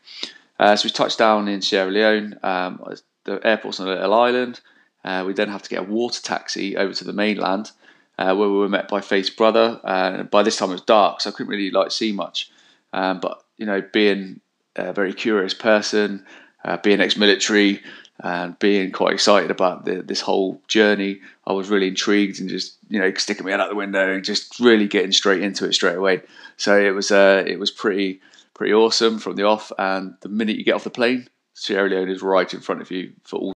Uh, 0.59 0.77
so 0.77 0.87
we 0.87 0.91
touched 0.91 1.19
down 1.19 1.49
in 1.49 1.63
Sierra 1.63 1.91
Leone. 1.91 2.39
Um, 2.43 2.85
the 3.25 3.45
airport's 3.47 3.81
on 3.81 3.89
a 3.89 3.91
little 3.91 4.15
island. 4.15 4.61
Uh, 5.05 5.25
we 5.27 5.33
then 5.33 5.49
have 5.49 5.63
to 5.63 5.71
get 5.71 5.81
a 5.81 5.85
water 5.85 6.21
taxi 6.21 6.77
over 6.77 6.93
to 6.93 7.05
the 7.05 7.13
mainland, 7.13 7.71
uh, 8.19 8.35
where 8.35 8.49
we 8.49 8.57
were 8.57 8.69
met 8.69 8.89
by 8.89 9.01
Faith's 9.01 9.31
brother. 9.31 9.81
Uh, 9.83 10.23
by 10.25 10.43
this 10.43 10.57
time 10.57 10.71
it 10.71 10.75
was 10.75 10.83
dark, 10.83 11.21
so 11.21 11.31
I 11.31 11.33
couldn't 11.33 11.51
really 11.51 11.71
like 11.71 11.91
see 11.91 12.13
much. 12.13 12.51
Um, 12.93 13.21
but 13.21 13.43
you 13.57 13.67
know, 13.67 13.83
being 13.93 14.41
a 14.77 14.93
very 14.93 15.15
curious 15.15 15.55
person, 15.55 16.27
uh, 16.65 16.77
being 16.77 17.01
ex-military, 17.01 17.83
and 18.23 18.59
being 18.59 18.93
quite 18.93 19.15
excited 19.15 19.51
about 19.51 19.85
the, 19.85 20.03
this 20.03 20.21
whole 20.21 20.61
journey, 20.69 21.21
I 21.47 21.53
was 21.53 21.71
really 21.71 21.89
intrigued 21.89 22.41
and 22.41 22.49
just 22.49 22.77
you 22.89 23.01
know 23.01 23.13
sticking 23.15 23.45
my 23.45 23.51
head 23.51 23.61
out 23.61 23.71
the 23.71 23.75
window 23.75 24.13
and 24.13 24.25
just 24.25 24.61
really 24.61 24.87
getting 24.87 25.13
straight 25.13 25.43
into 25.43 25.67
it 25.67 25.73
straight 25.73 25.97
away. 25.97 26.23
So 26.57 26.79
it 26.79 26.91
was 26.91 27.11
uh, 27.11 27.45
it 27.47 27.59
was 27.59 27.71
pretty 27.71 28.21
pretty 28.55 28.75
awesome 28.75 29.19
from 29.19 29.37
the 29.37 29.45
off. 29.45 29.73
And 29.79 30.15
the 30.21 30.29
minute 30.29 30.57
you 30.57 30.65
get 30.65 30.75
off 30.75 30.85
the 30.85 30.91
plane, 30.91 31.29
Sierra 31.55 31.89
Leone 31.89 32.11
is 32.11 32.23
right 32.23 32.53
in 32.53 32.61
front 32.61 32.83
of 32.83 32.91
you 32.91 33.13
for 33.25 33.39
all. 33.39 33.55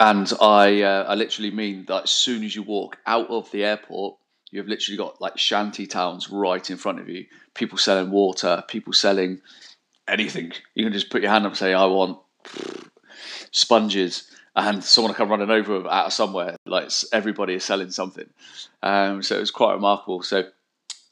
And 0.00 0.32
I 0.40 0.82
uh, 0.82 1.04
I 1.04 1.14
literally 1.14 1.52
mean 1.52 1.84
that 1.86 2.04
as 2.04 2.10
soon 2.10 2.42
as 2.42 2.56
you 2.56 2.64
walk 2.64 2.98
out 3.06 3.30
of 3.30 3.50
the 3.52 3.64
airport, 3.64 4.16
you've 4.50 4.66
literally 4.66 4.98
got 4.98 5.20
like 5.20 5.38
shanty 5.38 5.86
towns 5.86 6.28
right 6.28 6.68
in 6.68 6.76
front 6.76 6.98
of 6.98 7.08
you. 7.08 7.26
People 7.54 7.78
selling 7.78 8.10
water, 8.10 8.64
people 8.66 8.92
selling 8.92 9.40
anything. 10.08 10.52
You 10.74 10.84
can 10.84 10.92
just 10.92 11.10
put 11.10 11.22
your 11.22 11.30
hand 11.30 11.46
up 11.46 11.52
and 11.52 11.58
say, 11.58 11.72
"I 11.72 11.84
want." 11.84 12.18
Sponges 13.54 14.30
and 14.56 14.82
someone 14.84 15.14
come 15.14 15.30
running 15.30 15.50
over 15.50 15.86
out 15.88 16.06
of 16.06 16.12
somewhere. 16.12 16.56
Like 16.66 16.90
everybody 17.12 17.54
is 17.54 17.64
selling 17.64 17.90
something. 17.90 18.28
Um, 18.82 19.22
so 19.22 19.36
it 19.36 19.40
was 19.40 19.50
quite 19.50 19.74
remarkable. 19.74 20.22
So 20.22 20.44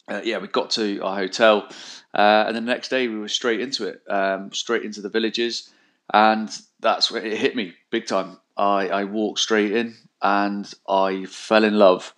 uh, 0.09 0.21
yeah, 0.25 0.39
we 0.39 0.49
got 0.49 0.71
to 0.71 1.01
our 1.01 1.17
hotel, 1.17 1.69
uh, 2.13 2.45
and 2.47 2.57
the 2.57 2.61
next 2.61 2.89
day 2.89 3.09
we 3.09 3.19
were 3.19 3.29
straight 3.29 3.61
into 3.61 3.87
it, 3.87 4.03
um, 4.09 4.53
straight 4.53 4.83
into 4.83 5.01
the 5.01 5.09
villages, 5.09 5.71
and 6.13 6.51
that's 6.81 7.11
where 7.11 7.25
it 7.25 7.39
hit 7.39 7.55
me 7.55 7.75
big 7.91 8.07
time. 8.07 8.39
I, 8.57 8.89
I 8.89 9.05
walked 9.05 9.39
straight 9.39 9.73
in, 9.73 9.97
and 10.21 10.71
I 10.89 11.25
fell 11.27 11.65
in 11.65 11.79
love 11.79 12.15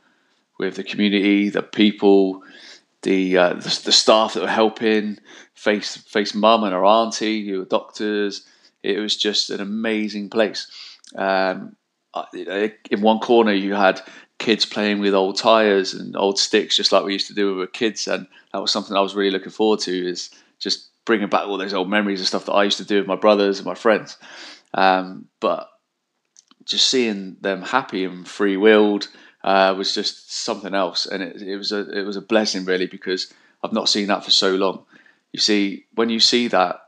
with 0.58 0.76
the 0.76 0.82
community, 0.82 1.50
the 1.50 1.62
people, 1.62 2.42
the 3.02 3.36
uh, 3.36 3.54
the, 3.54 3.80
the, 3.84 3.92
staff 3.92 4.34
that 4.34 4.42
were 4.42 4.48
helping, 4.48 5.18
Faith's 5.54 5.98
Faith's 5.98 6.34
mum 6.34 6.64
and 6.64 6.72
her 6.72 6.84
auntie 6.84 7.46
who 7.46 7.58
were 7.58 7.64
doctors, 7.66 8.46
it 8.84 9.00
was 9.00 9.16
just 9.16 9.50
an 9.50 9.60
amazing 9.60 10.30
place. 10.30 10.70
Um, 11.16 11.76
in 12.34 13.00
one 13.00 13.18
corner, 13.18 13.52
you 13.52 13.74
had 13.74 14.00
kids 14.38 14.66
playing 14.66 15.00
with 15.00 15.14
old 15.14 15.36
tires 15.36 15.94
and 15.94 16.14
old 16.16 16.38
sticks, 16.38 16.76
just 16.76 16.92
like 16.92 17.04
we 17.04 17.12
used 17.12 17.26
to 17.28 17.34
do 17.34 17.46
when 17.46 17.54
we 17.56 17.60
were 17.60 17.66
kids, 17.66 18.06
and 18.06 18.26
that 18.52 18.60
was 18.60 18.70
something 18.70 18.96
I 18.96 19.00
was 19.00 19.14
really 19.14 19.30
looking 19.30 19.50
forward 19.50 19.80
to. 19.80 20.08
Is 20.08 20.30
just 20.58 20.90
bringing 21.04 21.28
back 21.28 21.46
all 21.46 21.58
those 21.58 21.74
old 21.74 21.90
memories 21.90 22.20
and 22.20 22.28
stuff 22.28 22.46
that 22.46 22.52
I 22.52 22.64
used 22.64 22.78
to 22.78 22.84
do 22.84 22.98
with 22.98 23.06
my 23.06 23.16
brothers 23.16 23.58
and 23.58 23.66
my 23.66 23.74
friends. 23.74 24.16
Um, 24.74 25.28
but 25.40 25.68
just 26.64 26.88
seeing 26.88 27.36
them 27.40 27.62
happy 27.62 28.04
and 28.04 28.26
free 28.26 28.56
willed 28.56 29.08
uh, 29.42 29.74
was 29.76 29.94
just 29.94 30.32
something 30.32 30.74
else, 30.74 31.06
and 31.06 31.22
it, 31.22 31.42
it 31.42 31.56
was 31.56 31.72
a 31.72 31.88
it 31.90 32.02
was 32.02 32.16
a 32.16 32.22
blessing 32.22 32.64
really 32.64 32.86
because 32.86 33.32
I've 33.62 33.72
not 33.72 33.88
seen 33.88 34.08
that 34.08 34.24
for 34.24 34.30
so 34.30 34.54
long. 34.54 34.84
You 35.32 35.40
see, 35.40 35.86
when 35.94 36.10
you 36.10 36.20
see 36.20 36.48
that 36.48 36.83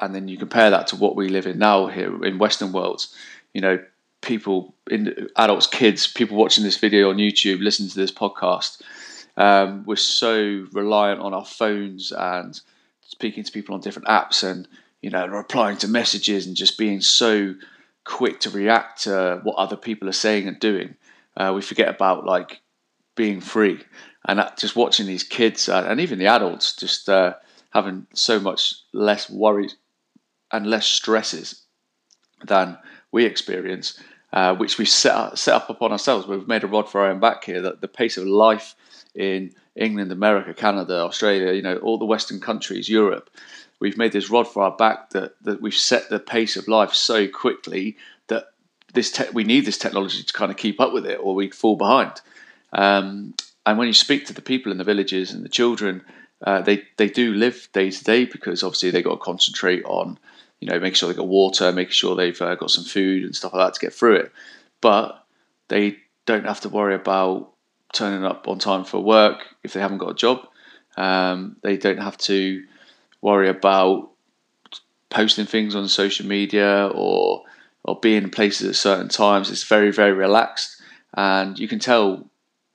and 0.00 0.14
then 0.14 0.28
you 0.28 0.36
compare 0.36 0.70
that 0.70 0.86
to 0.88 0.96
what 0.96 1.16
we 1.16 1.28
live 1.28 1.46
in 1.46 1.58
now 1.58 1.86
here 1.86 2.24
in 2.24 2.38
Western 2.38 2.72
worlds, 2.72 3.14
you 3.52 3.60
know, 3.60 3.78
people 4.20 4.74
in 4.90 5.28
adults, 5.36 5.66
kids, 5.66 6.06
people 6.06 6.36
watching 6.36 6.64
this 6.64 6.76
video 6.76 7.10
on 7.10 7.16
YouTube, 7.16 7.62
listening 7.62 7.88
to 7.88 7.96
this 7.96 8.12
podcast, 8.12 8.82
um, 9.36 9.84
we're 9.86 9.96
so 9.96 10.66
reliant 10.72 11.20
on 11.20 11.32
our 11.34 11.44
phones 11.44 12.12
and 12.12 12.60
speaking 13.06 13.44
to 13.44 13.52
people 13.52 13.74
on 13.74 13.80
different 13.80 14.08
apps 14.08 14.42
and 14.44 14.68
you 15.02 15.10
know 15.10 15.26
replying 15.26 15.76
to 15.78 15.88
messages 15.88 16.46
and 16.46 16.56
just 16.56 16.78
being 16.78 17.00
so 17.00 17.54
quick 18.04 18.40
to 18.40 18.50
react 18.50 19.02
to 19.02 19.40
what 19.42 19.56
other 19.56 19.76
people 19.76 20.08
are 20.08 20.12
saying 20.12 20.46
and 20.48 20.58
doing. 20.60 20.94
Uh, 21.36 21.52
we 21.54 21.62
forget 21.62 21.88
about 21.88 22.26
like 22.26 22.60
being 23.14 23.40
free 23.40 23.80
and 24.26 24.42
just 24.58 24.76
watching 24.76 25.06
these 25.06 25.22
kids 25.22 25.68
uh, 25.68 25.86
and 25.88 26.00
even 26.00 26.18
the 26.18 26.26
adults 26.26 26.76
just 26.76 27.08
uh, 27.08 27.34
having 27.70 28.06
so 28.14 28.38
much 28.38 28.74
less 28.92 29.30
worries 29.30 29.76
and 30.52 30.66
less 30.66 30.86
stresses 30.86 31.62
than 32.44 32.78
we 33.12 33.24
experience, 33.24 33.98
uh, 34.32 34.54
which 34.54 34.78
we 34.78 34.84
set 34.84 35.14
up, 35.14 35.38
set 35.38 35.54
up 35.54 35.70
upon 35.70 35.92
ourselves. 35.92 36.26
We've 36.26 36.46
made 36.46 36.64
a 36.64 36.68
rod 36.68 36.88
for 36.88 37.00
our 37.00 37.10
own 37.10 37.20
back 37.20 37.44
here. 37.44 37.60
That 37.60 37.80
the 37.80 37.88
pace 37.88 38.16
of 38.16 38.26
life 38.26 38.74
in 39.14 39.52
England, 39.76 40.12
America, 40.12 40.54
Canada, 40.54 41.00
Australia, 41.00 41.52
you 41.52 41.62
know, 41.62 41.76
all 41.78 41.98
the 41.98 42.04
Western 42.04 42.40
countries, 42.40 42.88
Europe, 42.88 43.30
we've 43.80 43.98
made 43.98 44.12
this 44.12 44.30
rod 44.30 44.46
for 44.46 44.62
our 44.62 44.76
back 44.76 45.10
that, 45.10 45.34
that 45.42 45.60
we've 45.60 45.74
set 45.74 46.08
the 46.08 46.20
pace 46.20 46.56
of 46.56 46.68
life 46.68 46.92
so 46.92 47.26
quickly 47.26 47.96
that 48.28 48.52
this 48.92 49.10
te- 49.10 49.30
we 49.32 49.44
need 49.44 49.64
this 49.64 49.78
technology 49.78 50.22
to 50.22 50.32
kind 50.32 50.50
of 50.50 50.56
keep 50.56 50.80
up 50.80 50.92
with 50.92 51.06
it, 51.06 51.18
or 51.20 51.34
we 51.34 51.50
fall 51.50 51.76
behind. 51.76 52.20
Um, 52.72 53.34
and 53.66 53.78
when 53.78 53.88
you 53.88 53.94
speak 53.94 54.26
to 54.26 54.32
the 54.32 54.42
people 54.42 54.72
in 54.72 54.78
the 54.78 54.84
villages 54.84 55.32
and 55.32 55.44
the 55.44 55.48
children, 55.48 56.02
uh, 56.42 56.62
they 56.62 56.84
they 56.96 57.08
do 57.08 57.34
live 57.34 57.68
day 57.72 57.90
to 57.90 58.04
day 58.04 58.24
because 58.24 58.62
obviously 58.62 58.90
they 58.90 59.02
got 59.02 59.16
to 59.16 59.18
concentrate 59.18 59.84
on 59.84 60.18
you 60.60 60.68
know, 60.68 60.78
making 60.78 60.94
sure 60.94 61.08
they've 61.08 61.16
got 61.16 61.28
water, 61.28 61.72
making 61.72 61.92
sure 61.92 62.14
they've 62.14 62.40
uh, 62.40 62.54
got 62.54 62.70
some 62.70 62.84
food 62.84 63.24
and 63.24 63.34
stuff 63.34 63.54
like 63.54 63.66
that 63.66 63.74
to 63.74 63.80
get 63.80 63.94
through 63.94 64.16
it. 64.16 64.32
But 64.80 65.24
they 65.68 65.96
don't 66.26 66.46
have 66.46 66.60
to 66.60 66.68
worry 66.68 66.94
about 66.94 67.52
turning 67.92 68.24
up 68.24 68.46
on 68.46 68.58
time 68.58 68.84
for 68.84 69.00
work 69.00 69.46
if 69.64 69.72
they 69.72 69.80
haven't 69.80 69.98
got 69.98 70.10
a 70.10 70.14
job. 70.14 70.46
Um, 70.96 71.56
they 71.62 71.76
don't 71.76 71.98
have 71.98 72.18
to 72.18 72.64
worry 73.22 73.48
about 73.48 74.10
posting 75.08 75.46
things 75.46 75.74
on 75.74 75.88
social 75.88 76.26
media 76.26 76.88
or 76.94 77.44
or 77.82 77.98
being 77.98 78.24
in 78.24 78.30
places 78.30 78.68
at 78.68 78.76
certain 78.76 79.08
times. 79.08 79.50
It's 79.50 79.64
very 79.64 79.90
very 79.90 80.12
relaxed, 80.12 80.80
and 81.14 81.58
you 81.58 81.68
can 81.68 81.78
tell 81.78 82.28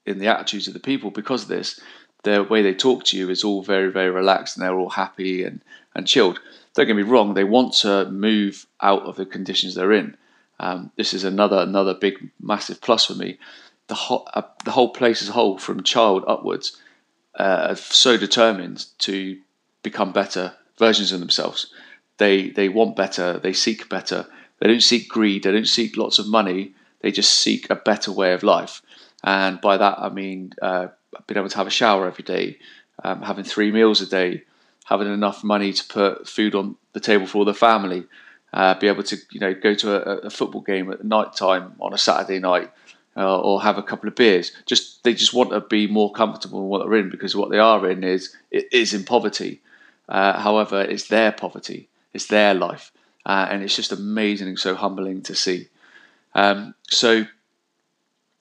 in 0.05 0.17
the 0.17 0.27
attitudes 0.27 0.67
of 0.67 0.73
the 0.73 0.79
people 0.79 1.11
because 1.11 1.43
of 1.43 1.49
this. 1.49 1.79
The 2.23 2.43
way 2.43 2.63
they 2.63 2.73
talk 2.73 3.03
to 3.05 3.17
you 3.17 3.29
is 3.29 3.43
all 3.43 3.61
very 3.61 3.91
very 3.91 4.09
relaxed, 4.09 4.57
and 4.57 4.65
they're 4.65 4.77
all 4.77 4.89
happy 4.89 5.43
and 5.43 5.61
and 5.93 6.07
chilled 6.07 6.39
don't 6.75 6.87
get 6.87 6.95
me 6.95 7.03
wrong, 7.03 7.33
they 7.33 7.43
want 7.43 7.73
to 7.73 8.09
move 8.11 8.67
out 8.81 9.03
of 9.03 9.15
the 9.15 9.25
conditions 9.25 9.75
they're 9.75 9.93
in. 9.93 10.17
Um, 10.59 10.91
this 10.97 11.13
is 11.13 11.23
another 11.23 11.57
another 11.57 11.93
big 11.93 12.29
massive 12.39 12.81
plus 12.81 13.05
for 13.05 13.15
me. 13.15 13.37
The 13.87 13.95
whole 13.95 14.27
uh, 14.33 14.43
the 14.63 14.71
whole 14.71 14.89
place 14.89 15.21
as 15.21 15.29
a 15.29 15.33
whole, 15.33 15.57
from 15.57 15.83
child 15.83 16.23
upwards, 16.27 16.77
uh, 17.39 17.67
are 17.69 17.75
so 17.75 18.17
determined 18.17 18.85
to 18.99 19.39
become 19.83 20.11
better 20.11 20.53
versions 20.77 21.11
of 21.11 21.19
themselves. 21.19 21.73
They 22.17 22.49
they 22.49 22.69
want 22.69 22.95
better. 22.95 23.39
They 23.39 23.53
seek 23.53 23.89
better. 23.89 24.27
They 24.59 24.67
don't 24.67 24.83
seek 24.83 25.09
greed. 25.09 25.43
They 25.43 25.51
don't 25.51 25.67
seek 25.67 25.97
lots 25.97 26.19
of 26.19 26.27
money. 26.27 26.73
They 27.01 27.11
just 27.11 27.33
seek 27.33 27.69
a 27.69 27.75
better 27.75 28.11
way 28.11 28.33
of 28.33 28.43
life. 28.43 28.81
And 29.23 29.59
by 29.59 29.77
that 29.77 29.99
I 29.99 30.09
mean 30.09 30.53
uh, 30.61 30.87
being 31.27 31.37
able 31.37 31.49
to 31.49 31.57
have 31.57 31.67
a 31.67 31.71
shower 31.71 32.07
every 32.07 32.23
day, 32.23 32.57
um, 33.03 33.21
having 33.21 33.43
three 33.43 33.71
meals 33.71 34.01
a 34.01 34.07
day, 34.07 34.43
having 34.85 35.11
enough 35.11 35.43
money 35.43 35.73
to 35.73 35.83
put 35.87 36.27
food 36.27 36.55
on 36.55 36.77
the 36.93 36.99
table 36.99 37.27
for 37.27 37.43
the 37.43 37.53
family, 37.53 38.05
uh, 38.53 38.73
be 38.79 38.87
able 38.87 39.03
to 39.03 39.17
you 39.31 39.39
know 39.39 39.53
go 39.53 39.73
to 39.75 39.93
a, 39.93 40.27
a 40.27 40.29
football 40.29 40.61
game 40.61 40.91
at 40.91 41.03
night 41.03 41.33
time 41.33 41.73
on 41.79 41.93
a 41.93 41.97
Saturday 41.97 42.39
night, 42.39 42.71
uh, 43.17 43.39
or 43.39 43.61
have 43.61 43.77
a 43.77 43.83
couple 43.83 44.07
of 44.07 44.15
beers. 44.15 44.51
Just 44.65 45.03
they 45.03 45.13
just 45.13 45.33
want 45.33 45.49
to 45.51 45.61
be 45.61 45.87
more 45.87 46.11
comfortable 46.11 46.59
in 46.61 46.67
what 46.67 46.79
they're 46.79 46.99
in 46.99 47.09
because 47.09 47.35
what 47.35 47.49
they 47.51 47.59
are 47.59 47.89
in 47.89 48.03
is 48.03 48.35
it 48.51 48.67
is 48.71 48.93
in 48.93 49.03
poverty. 49.03 49.61
Uh, 50.07 50.39
however, 50.39 50.81
it's 50.81 51.07
their 51.07 51.31
poverty, 51.31 51.89
it's 52.13 52.27
their 52.27 52.53
life, 52.53 52.91
uh, 53.25 53.47
and 53.49 53.63
it's 53.63 53.75
just 53.75 53.91
amazing 53.91 54.47
and 54.47 54.59
so 54.59 54.75
humbling 54.75 55.21
to 55.23 55.35
see. 55.35 55.67
Um, 56.35 56.75
so 56.87 57.25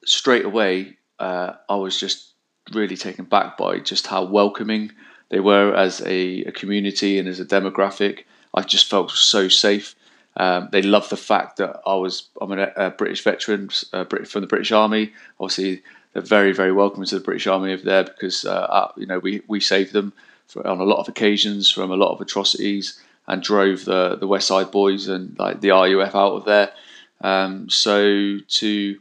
straight 0.05 0.45
away, 0.45 0.99
uh, 1.19 1.55
I 1.69 1.77
was 1.77 1.99
just 1.99 2.33
really 2.73 2.97
taken 2.97 3.25
back 3.25 3.57
by 3.57 3.79
just 3.79 4.07
how 4.07 4.25
welcoming 4.25 4.93
they 5.28 5.40
were 5.40 5.75
as 5.75 6.00
a, 6.02 6.45
a 6.45 6.52
community 6.52 7.19
and 7.19 7.28
as 7.28 7.40
a 7.40 7.45
demographic. 7.45 8.25
I 8.54 8.62
just 8.62 8.88
felt 8.88 9.11
so 9.11 9.49
safe. 9.49 9.95
Um, 10.37 10.69
they 10.73 10.83
loved 10.83 11.11
the 11.11 11.16
fact 11.16 11.59
that 11.59 11.81
I 11.87 11.95
was 11.95 12.28
I'm 12.40 12.52
a, 12.52 12.73
a 12.76 12.90
British 12.90 13.23
veteran 13.23 13.71
uh, 13.93 14.04
from 14.04 14.40
the 14.40 14.47
British 14.47 14.73
Army. 14.73 15.12
Obviously, 15.38 15.83
they're 16.12 16.23
very 16.23 16.52
very 16.52 16.73
welcome 16.73 17.04
to 17.04 17.14
the 17.19 17.25
British 17.25 17.47
Army 17.47 17.73
over 17.73 17.85
there 17.85 18.04
because 18.04 18.45
uh, 18.45 18.52
uh, 18.52 18.93
you 18.97 19.07
know 19.07 19.19
we 19.21 19.43
we 19.47 19.61
saved 19.61 19.93
them 19.93 20.12
for, 20.47 20.66
on 20.66 20.81
a 20.81 20.85
lot 20.85 20.99
of 20.99 21.09
occasions 21.09 21.71
from 21.71 21.90
a 21.90 21.97
lot 21.97 22.12
of 22.12 22.21
atrocities 22.21 23.00
and 23.28 23.43
drove 23.43 23.85
the 23.85 24.16
the 24.16 24.26
West 24.26 24.49
Side 24.49 24.71
Boys 24.71 25.09
and 25.09 25.38
like 25.38 25.61
the 25.61 25.71
RUF 25.71 26.14
out 26.14 26.33
of 26.33 26.45
there. 26.45 26.73
Um, 27.21 27.71
so 27.71 28.38
to 28.38 28.99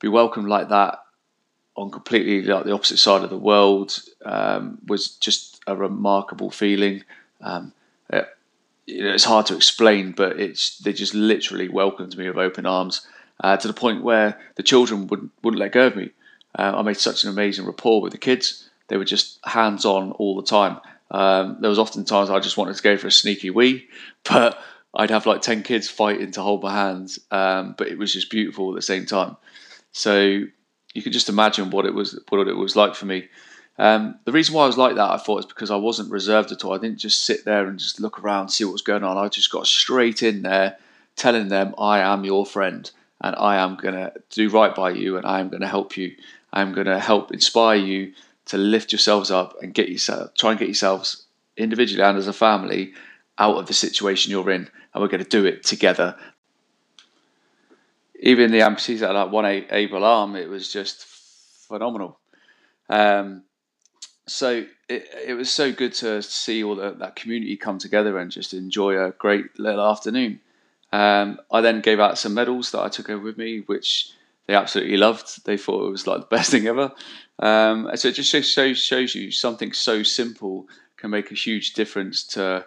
be 0.00 0.08
welcomed 0.08 0.48
like 0.48 0.68
that 0.68 1.00
on 1.76 1.90
completely 1.90 2.42
like 2.42 2.64
the 2.64 2.74
opposite 2.74 2.98
side 2.98 3.22
of 3.22 3.30
the 3.30 3.38
world 3.38 3.98
um, 4.24 4.78
was 4.86 5.16
just 5.16 5.60
a 5.66 5.76
remarkable 5.76 6.50
feeling. 6.50 7.04
Um, 7.40 7.72
it, 8.10 8.28
you 8.86 9.04
know, 9.04 9.12
it's 9.14 9.24
hard 9.24 9.46
to 9.46 9.56
explain, 9.56 10.12
but 10.12 10.38
it's 10.38 10.78
they 10.78 10.92
just 10.92 11.14
literally 11.14 11.68
welcomed 11.68 12.16
me 12.16 12.28
with 12.28 12.36
open 12.36 12.66
arms 12.66 13.06
uh, 13.42 13.56
to 13.56 13.68
the 13.68 13.74
point 13.74 14.02
where 14.02 14.38
the 14.56 14.62
children 14.62 15.06
wouldn't 15.06 15.32
wouldn't 15.42 15.60
let 15.60 15.72
go 15.72 15.86
of 15.86 15.96
me. 15.96 16.10
Uh, 16.58 16.72
I 16.76 16.82
made 16.82 16.96
such 16.96 17.24
an 17.24 17.30
amazing 17.30 17.66
rapport 17.66 18.02
with 18.02 18.12
the 18.12 18.18
kids. 18.18 18.68
They 18.88 18.96
were 18.96 19.04
just 19.04 19.38
hands 19.44 19.84
on 19.84 20.12
all 20.12 20.34
the 20.34 20.42
time. 20.42 20.80
Um, 21.12 21.58
there 21.60 21.70
was 21.70 21.78
often 21.78 22.04
times 22.04 22.30
I 22.30 22.40
just 22.40 22.56
wanted 22.56 22.76
to 22.76 22.82
go 22.82 22.96
for 22.96 23.06
a 23.06 23.12
sneaky 23.12 23.50
wee, 23.50 23.88
but 24.28 24.60
I'd 24.94 25.10
have 25.10 25.26
like 25.26 25.40
ten 25.40 25.62
kids 25.62 25.88
fighting 25.88 26.32
to 26.32 26.42
hold 26.42 26.62
my 26.62 26.72
hands, 26.72 27.20
um, 27.30 27.74
but 27.78 27.88
it 27.88 27.98
was 27.98 28.12
just 28.12 28.30
beautiful 28.30 28.70
at 28.70 28.76
the 28.76 28.82
same 28.82 29.06
time. 29.06 29.36
So 29.92 30.44
you 30.94 31.02
can 31.02 31.12
just 31.12 31.28
imagine 31.28 31.70
what 31.70 31.86
it 31.86 31.94
was 31.94 32.18
what 32.28 32.46
it 32.46 32.56
was 32.56 32.76
like 32.76 32.94
for 32.94 33.06
me. 33.06 33.28
Um, 33.78 34.18
the 34.24 34.32
reason 34.32 34.54
why 34.54 34.64
I 34.64 34.66
was 34.66 34.76
like 34.76 34.96
that, 34.96 35.10
I 35.10 35.16
thought, 35.16 35.38
is 35.38 35.46
because 35.46 35.70
I 35.70 35.76
wasn't 35.76 36.10
reserved 36.10 36.52
at 36.52 36.64
all. 36.64 36.74
I 36.74 36.78
didn't 36.78 36.98
just 36.98 37.24
sit 37.24 37.44
there 37.44 37.66
and 37.66 37.78
just 37.78 38.00
look 38.00 38.18
around, 38.18 38.50
see 38.50 38.64
what 38.64 38.74
was 38.74 38.82
going 38.82 39.04
on. 39.04 39.16
I 39.16 39.28
just 39.28 39.50
got 39.50 39.66
straight 39.66 40.22
in 40.22 40.42
there, 40.42 40.76
telling 41.16 41.48
them, 41.48 41.74
"I 41.78 42.00
am 42.00 42.24
your 42.24 42.44
friend, 42.44 42.90
and 43.20 43.34
I 43.36 43.56
am 43.56 43.76
going 43.76 43.94
to 43.94 44.12
do 44.30 44.50
right 44.50 44.74
by 44.74 44.90
you, 44.90 45.16
and 45.16 45.26
I 45.26 45.40
am 45.40 45.48
going 45.48 45.62
to 45.62 45.66
help 45.68 45.96
you. 45.96 46.14
I'm 46.52 46.72
going 46.72 46.88
to 46.88 46.98
help 46.98 47.32
inspire 47.32 47.76
you 47.76 48.12
to 48.46 48.58
lift 48.58 48.92
yourselves 48.92 49.30
up 49.30 49.54
and 49.62 49.72
get 49.72 49.88
yourself, 49.88 50.34
try 50.34 50.50
and 50.50 50.58
get 50.58 50.68
yourselves 50.68 51.24
individually 51.56 52.02
and 52.02 52.18
as 52.18 52.26
a 52.26 52.32
family 52.32 52.92
out 53.38 53.56
of 53.56 53.66
the 53.66 53.74
situation 53.74 54.30
you're 54.30 54.50
in, 54.50 54.68
and 54.92 55.00
we're 55.00 55.08
going 55.08 55.24
to 55.24 55.28
do 55.28 55.46
it 55.46 55.64
together." 55.64 56.16
Even 58.20 58.52
the 58.52 58.60
amputees 58.60 59.00
that 59.00 59.08
had 59.08 59.16
like 59.16 59.32
one 59.32 59.46
able 59.46 60.04
arm, 60.04 60.36
it 60.36 60.48
was 60.48 60.72
just 60.72 61.04
phenomenal. 61.68 62.18
Um, 62.88 63.44
so 64.26 64.64
it, 64.88 65.08
it 65.26 65.34
was 65.34 65.50
so 65.50 65.72
good 65.72 65.92
to 65.94 66.22
see 66.22 66.62
all 66.62 66.76
the, 66.76 66.92
that 66.92 67.16
community 67.16 67.56
come 67.56 67.78
together 67.78 68.18
and 68.18 68.30
just 68.30 68.54
enjoy 68.54 69.02
a 69.02 69.10
great 69.12 69.58
little 69.58 69.84
afternoon. 69.84 70.40
Um, 70.92 71.40
I 71.50 71.60
then 71.60 71.80
gave 71.80 72.00
out 72.00 72.18
some 72.18 72.34
medals 72.34 72.72
that 72.72 72.80
I 72.80 72.88
took 72.88 73.08
over 73.10 73.22
with 73.22 73.38
me, 73.38 73.62
which 73.66 74.10
they 74.46 74.54
absolutely 74.54 74.96
loved. 74.96 75.44
They 75.44 75.56
thought 75.56 75.86
it 75.86 75.90
was 75.90 76.06
like 76.06 76.20
the 76.20 76.36
best 76.36 76.50
thing 76.50 76.66
ever. 76.66 76.92
Um, 77.38 77.90
so 77.94 78.08
it 78.08 78.14
just 78.16 78.30
shows, 78.30 78.78
shows 78.78 79.14
you 79.14 79.30
something 79.30 79.72
so 79.72 80.02
simple 80.02 80.68
can 80.96 81.10
make 81.10 81.30
a 81.30 81.34
huge 81.34 81.72
difference 81.72 82.24
to 82.24 82.66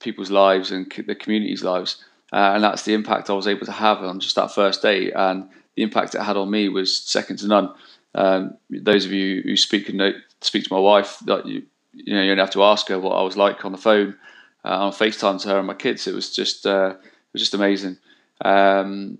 people's 0.00 0.30
lives 0.30 0.72
and 0.72 0.92
the 1.06 1.14
community's 1.14 1.62
lives. 1.62 2.04
Uh, 2.32 2.52
and 2.54 2.62
that's 2.62 2.82
the 2.82 2.94
impact 2.94 3.28
I 3.28 3.34
was 3.34 3.48
able 3.48 3.66
to 3.66 3.72
have 3.72 3.98
on 4.02 4.20
just 4.20 4.36
that 4.36 4.54
first 4.54 4.82
day. 4.82 5.10
And 5.12 5.48
the 5.74 5.82
impact 5.82 6.14
it 6.14 6.22
had 6.22 6.36
on 6.36 6.50
me 6.50 6.68
was 6.68 6.96
second 6.96 7.38
to 7.38 7.48
none. 7.48 7.74
Um, 8.14 8.56
those 8.70 9.04
of 9.04 9.12
you 9.12 9.42
who 9.42 9.56
speak 9.56 9.88
and 9.88 9.98
know, 9.98 10.12
speak 10.40 10.64
to 10.64 10.72
my 10.72 10.80
wife, 10.80 11.18
that 11.26 11.46
you 11.46 11.62
you 11.92 12.14
know 12.14 12.22
you 12.22 12.30
only 12.30 12.40
have 12.40 12.52
to 12.52 12.64
ask 12.64 12.88
her 12.88 12.98
what 12.98 13.16
I 13.16 13.22
was 13.22 13.36
like 13.36 13.64
on 13.64 13.72
the 13.72 13.78
phone, 13.78 14.16
uh, 14.64 14.86
on 14.86 14.92
Facetime 14.92 15.40
to 15.42 15.48
her 15.48 15.58
and 15.58 15.66
my 15.66 15.74
kids. 15.74 16.06
It 16.06 16.14
was 16.14 16.34
just 16.34 16.66
uh, 16.66 16.94
it 16.96 17.32
was 17.32 17.42
just 17.42 17.54
amazing. 17.54 17.98
Um, 18.44 19.18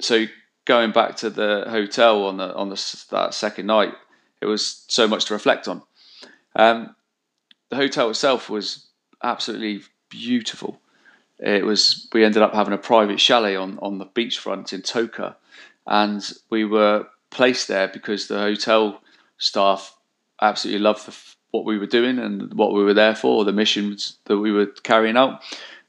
so 0.00 0.26
going 0.64 0.92
back 0.92 1.16
to 1.16 1.30
the 1.30 1.64
hotel 1.68 2.24
on 2.24 2.36
the 2.36 2.54
on 2.54 2.68
the, 2.68 3.04
that 3.10 3.34
second 3.34 3.66
night, 3.66 3.94
it 4.40 4.46
was 4.46 4.84
so 4.88 5.06
much 5.06 5.26
to 5.26 5.34
reflect 5.34 5.68
on. 5.68 5.82
Um, 6.54 6.94
the 7.68 7.76
hotel 7.76 8.10
itself 8.10 8.48
was 8.48 8.86
absolutely 9.22 9.82
beautiful. 10.08 10.80
It 11.38 11.64
was. 11.64 12.08
We 12.12 12.24
ended 12.24 12.42
up 12.42 12.54
having 12.54 12.72
a 12.72 12.78
private 12.78 13.20
chalet 13.20 13.56
on 13.56 13.78
on 13.80 13.98
the 13.98 14.06
beachfront 14.06 14.72
in 14.72 14.82
Tokeh, 14.82 15.34
and 15.86 16.32
we 16.50 16.64
were 16.64 17.06
placed 17.30 17.68
there 17.68 17.88
because 17.88 18.28
the 18.28 18.38
hotel 18.38 19.02
staff 19.38 19.96
absolutely 20.40 20.80
loved 20.80 21.06
the, 21.06 21.14
what 21.50 21.64
we 21.64 21.78
were 21.78 21.86
doing 21.86 22.18
and 22.18 22.54
what 22.54 22.72
we 22.72 22.82
were 22.82 22.94
there 22.94 23.14
for, 23.14 23.44
the 23.44 23.52
missions 23.52 24.18
that 24.24 24.38
we 24.38 24.52
were 24.52 24.66
carrying 24.66 25.16
out. 25.16 25.42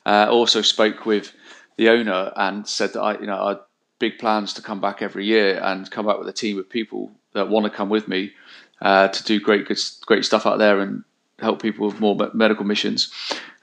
Uh, 0.05 0.27
also 0.29 0.61
spoke 0.61 1.05
with 1.05 1.33
the 1.77 1.89
owner 1.89 2.31
and 2.35 2.67
said 2.67 2.93
that 2.93 3.01
I, 3.01 3.19
you 3.19 3.27
know, 3.27 3.41
I 3.41 3.49
had 3.49 3.59
big 3.99 4.17
plans 4.19 4.53
to 4.53 4.61
come 4.61 4.79
back 4.79 5.01
every 5.01 5.25
year 5.25 5.59
and 5.61 5.89
come 5.89 6.05
back 6.05 6.19
with 6.19 6.27
a 6.27 6.33
team 6.33 6.57
of 6.59 6.69
people 6.69 7.11
that 7.33 7.49
want 7.49 7.65
to 7.65 7.69
come 7.69 7.89
with 7.89 8.07
me 8.07 8.33
uh, 8.81 9.07
to 9.09 9.23
do 9.23 9.39
great, 9.39 9.67
good, 9.67 9.79
great 10.05 10.23
stuff 10.23 10.45
out 10.45 10.59
there 10.59 10.79
and 10.79 11.03
help 11.39 11.61
people 11.61 11.87
with 11.87 11.99
more 11.99 12.15
medical 12.33 12.65
missions. 12.65 13.11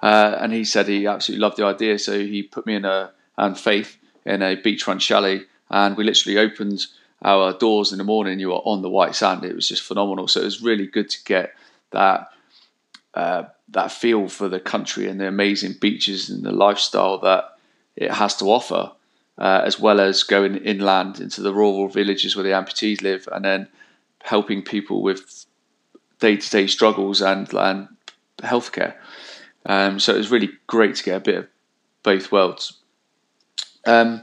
Uh, 0.02 0.36
and 0.40 0.52
he 0.52 0.64
said 0.64 0.86
he 0.86 1.06
absolutely 1.06 1.42
loved 1.42 1.56
the 1.56 1.64
idea, 1.64 1.98
so 1.98 2.18
he 2.18 2.42
put 2.42 2.66
me 2.66 2.74
in 2.74 2.84
a 2.84 3.12
and 3.36 3.58
Faith 3.58 3.96
in 4.24 4.42
a 4.42 4.56
beachfront 4.56 5.00
chalet, 5.00 5.42
and 5.70 5.96
we 5.96 6.04
literally 6.04 6.38
opened 6.38 6.86
our 7.22 7.52
doors 7.52 7.90
in 7.90 7.98
the 7.98 8.04
morning, 8.04 8.38
you 8.38 8.48
were 8.48 8.56
on 8.56 8.82
the 8.82 8.90
white 8.90 9.14
sand. 9.14 9.44
It 9.44 9.54
was 9.54 9.68
just 9.68 9.82
phenomenal. 9.82 10.28
So 10.28 10.40
it 10.40 10.44
was 10.44 10.62
really 10.62 10.86
good 10.86 11.08
to 11.10 11.24
get 11.24 11.54
that 11.90 12.28
uh, 13.14 13.44
that 13.68 13.90
feel 13.90 14.28
for 14.28 14.48
the 14.48 14.60
country 14.60 15.08
and 15.08 15.18
the 15.18 15.26
amazing 15.26 15.76
beaches 15.80 16.28
and 16.28 16.44
the 16.44 16.52
lifestyle 16.52 17.18
that 17.20 17.56
it 17.96 18.10
has 18.10 18.36
to 18.36 18.46
offer, 18.46 18.92
uh, 19.38 19.62
as 19.64 19.80
well 19.80 20.00
as 20.00 20.22
going 20.22 20.56
inland 20.56 21.20
into 21.20 21.40
the 21.40 21.54
rural 21.54 21.88
villages 21.88 22.36
where 22.36 22.42
the 22.42 22.50
amputees 22.50 23.02
live, 23.02 23.28
and 23.32 23.44
then 23.44 23.68
helping 24.22 24.62
people 24.62 25.02
with 25.02 25.46
day 26.20 26.36
to 26.36 26.50
day 26.50 26.66
struggles 26.66 27.20
and 27.20 27.52
and 27.54 27.88
healthcare. 28.38 28.94
Um, 29.66 29.98
so 29.98 30.14
it 30.14 30.18
was 30.18 30.30
really 30.30 30.50
great 30.66 30.96
to 30.96 31.04
get 31.04 31.16
a 31.16 31.20
bit 31.20 31.36
of 31.36 31.46
both 32.02 32.30
worlds. 32.30 32.74
Um, 33.86 34.22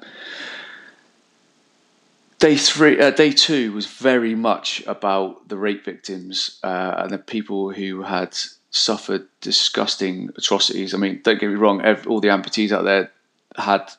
Day 2.41 2.55
three, 2.55 2.99
uh, 2.99 3.11
day 3.11 3.31
two 3.31 3.71
was 3.71 3.85
very 3.85 4.33
much 4.33 4.81
about 4.87 5.47
the 5.47 5.57
rape 5.57 5.85
victims 5.85 6.59
uh, 6.63 6.95
and 6.97 7.11
the 7.11 7.19
people 7.19 7.69
who 7.69 8.01
had 8.01 8.35
suffered 8.71 9.27
disgusting 9.41 10.31
atrocities. 10.35 10.95
I 10.95 10.97
mean, 10.97 11.21
don't 11.23 11.39
get 11.39 11.49
me 11.49 11.55
wrong, 11.55 11.81
every, 11.83 12.09
all 12.09 12.19
the 12.19 12.29
amputees 12.29 12.71
out 12.71 12.83
there 12.83 13.11
had 13.57 13.91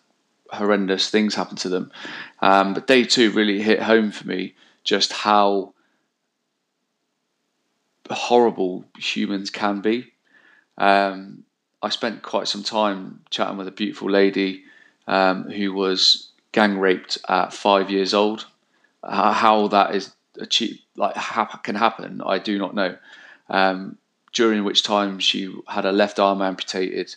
horrendous 0.51 1.09
things 1.09 1.37
happen 1.37 1.57
to 1.59 1.69
them. 1.69 1.93
Um, 2.41 2.75
but 2.75 2.89
day 2.89 3.05
two 3.05 3.31
really 3.31 3.63
hit 3.63 3.81
home 3.81 4.11
for 4.11 4.27
me 4.27 4.57
just 4.83 5.13
how 5.13 5.73
horrible 8.11 8.85
humans 8.99 9.51
can 9.51 9.81
be. 9.81 10.13
Um, 10.79 11.45
I 11.83 11.89
spent 11.89 12.23
quite 12.23 12.49
some 12.49 12.63
time 12.63 13.21
chatting 13.31 13.57
with 13.57 13.69
a 13.69 13.73
beautiful 13.73 14.11
lady 14.11 14.65
um, 15.07 15.51
who 15.51 15.73
was 15.73 16.31
gang 16.53 16.79
raped 16.79 17.19
at 17.29 17.53
five 17.53 17.91
years 17.91 18.15
old. 18.15 18.47
How 19.05 19.67
that 19.69 19.95
is 19.95 20.13
achieved, 20.39 20.81
like 20.97 21.17
ha- 21.17 21.61
can 21.63 21.75
happen, 21.75 22.23
I 22.25 22.39
do 22.39 22.59
not 22.59 22.75
know. 22.75 22.97
Um, 23.49 23.99
during 24.33 24.65
which 24.65 24.83
time 24.83 25.19
she 25.19 25.55
had 25.69 25.85
her 25.85 25.93
left 25.93 26.19
arm 26.19 26.41
amputated. 26.41 27.15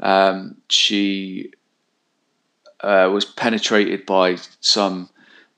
Um, 0.00 0.56
she 0.68 1.52
uh, 2.80 3.10
was 3.12 3.24
penetrated 3.24 4.04
by 4.04 4.36
some 4.60 5.08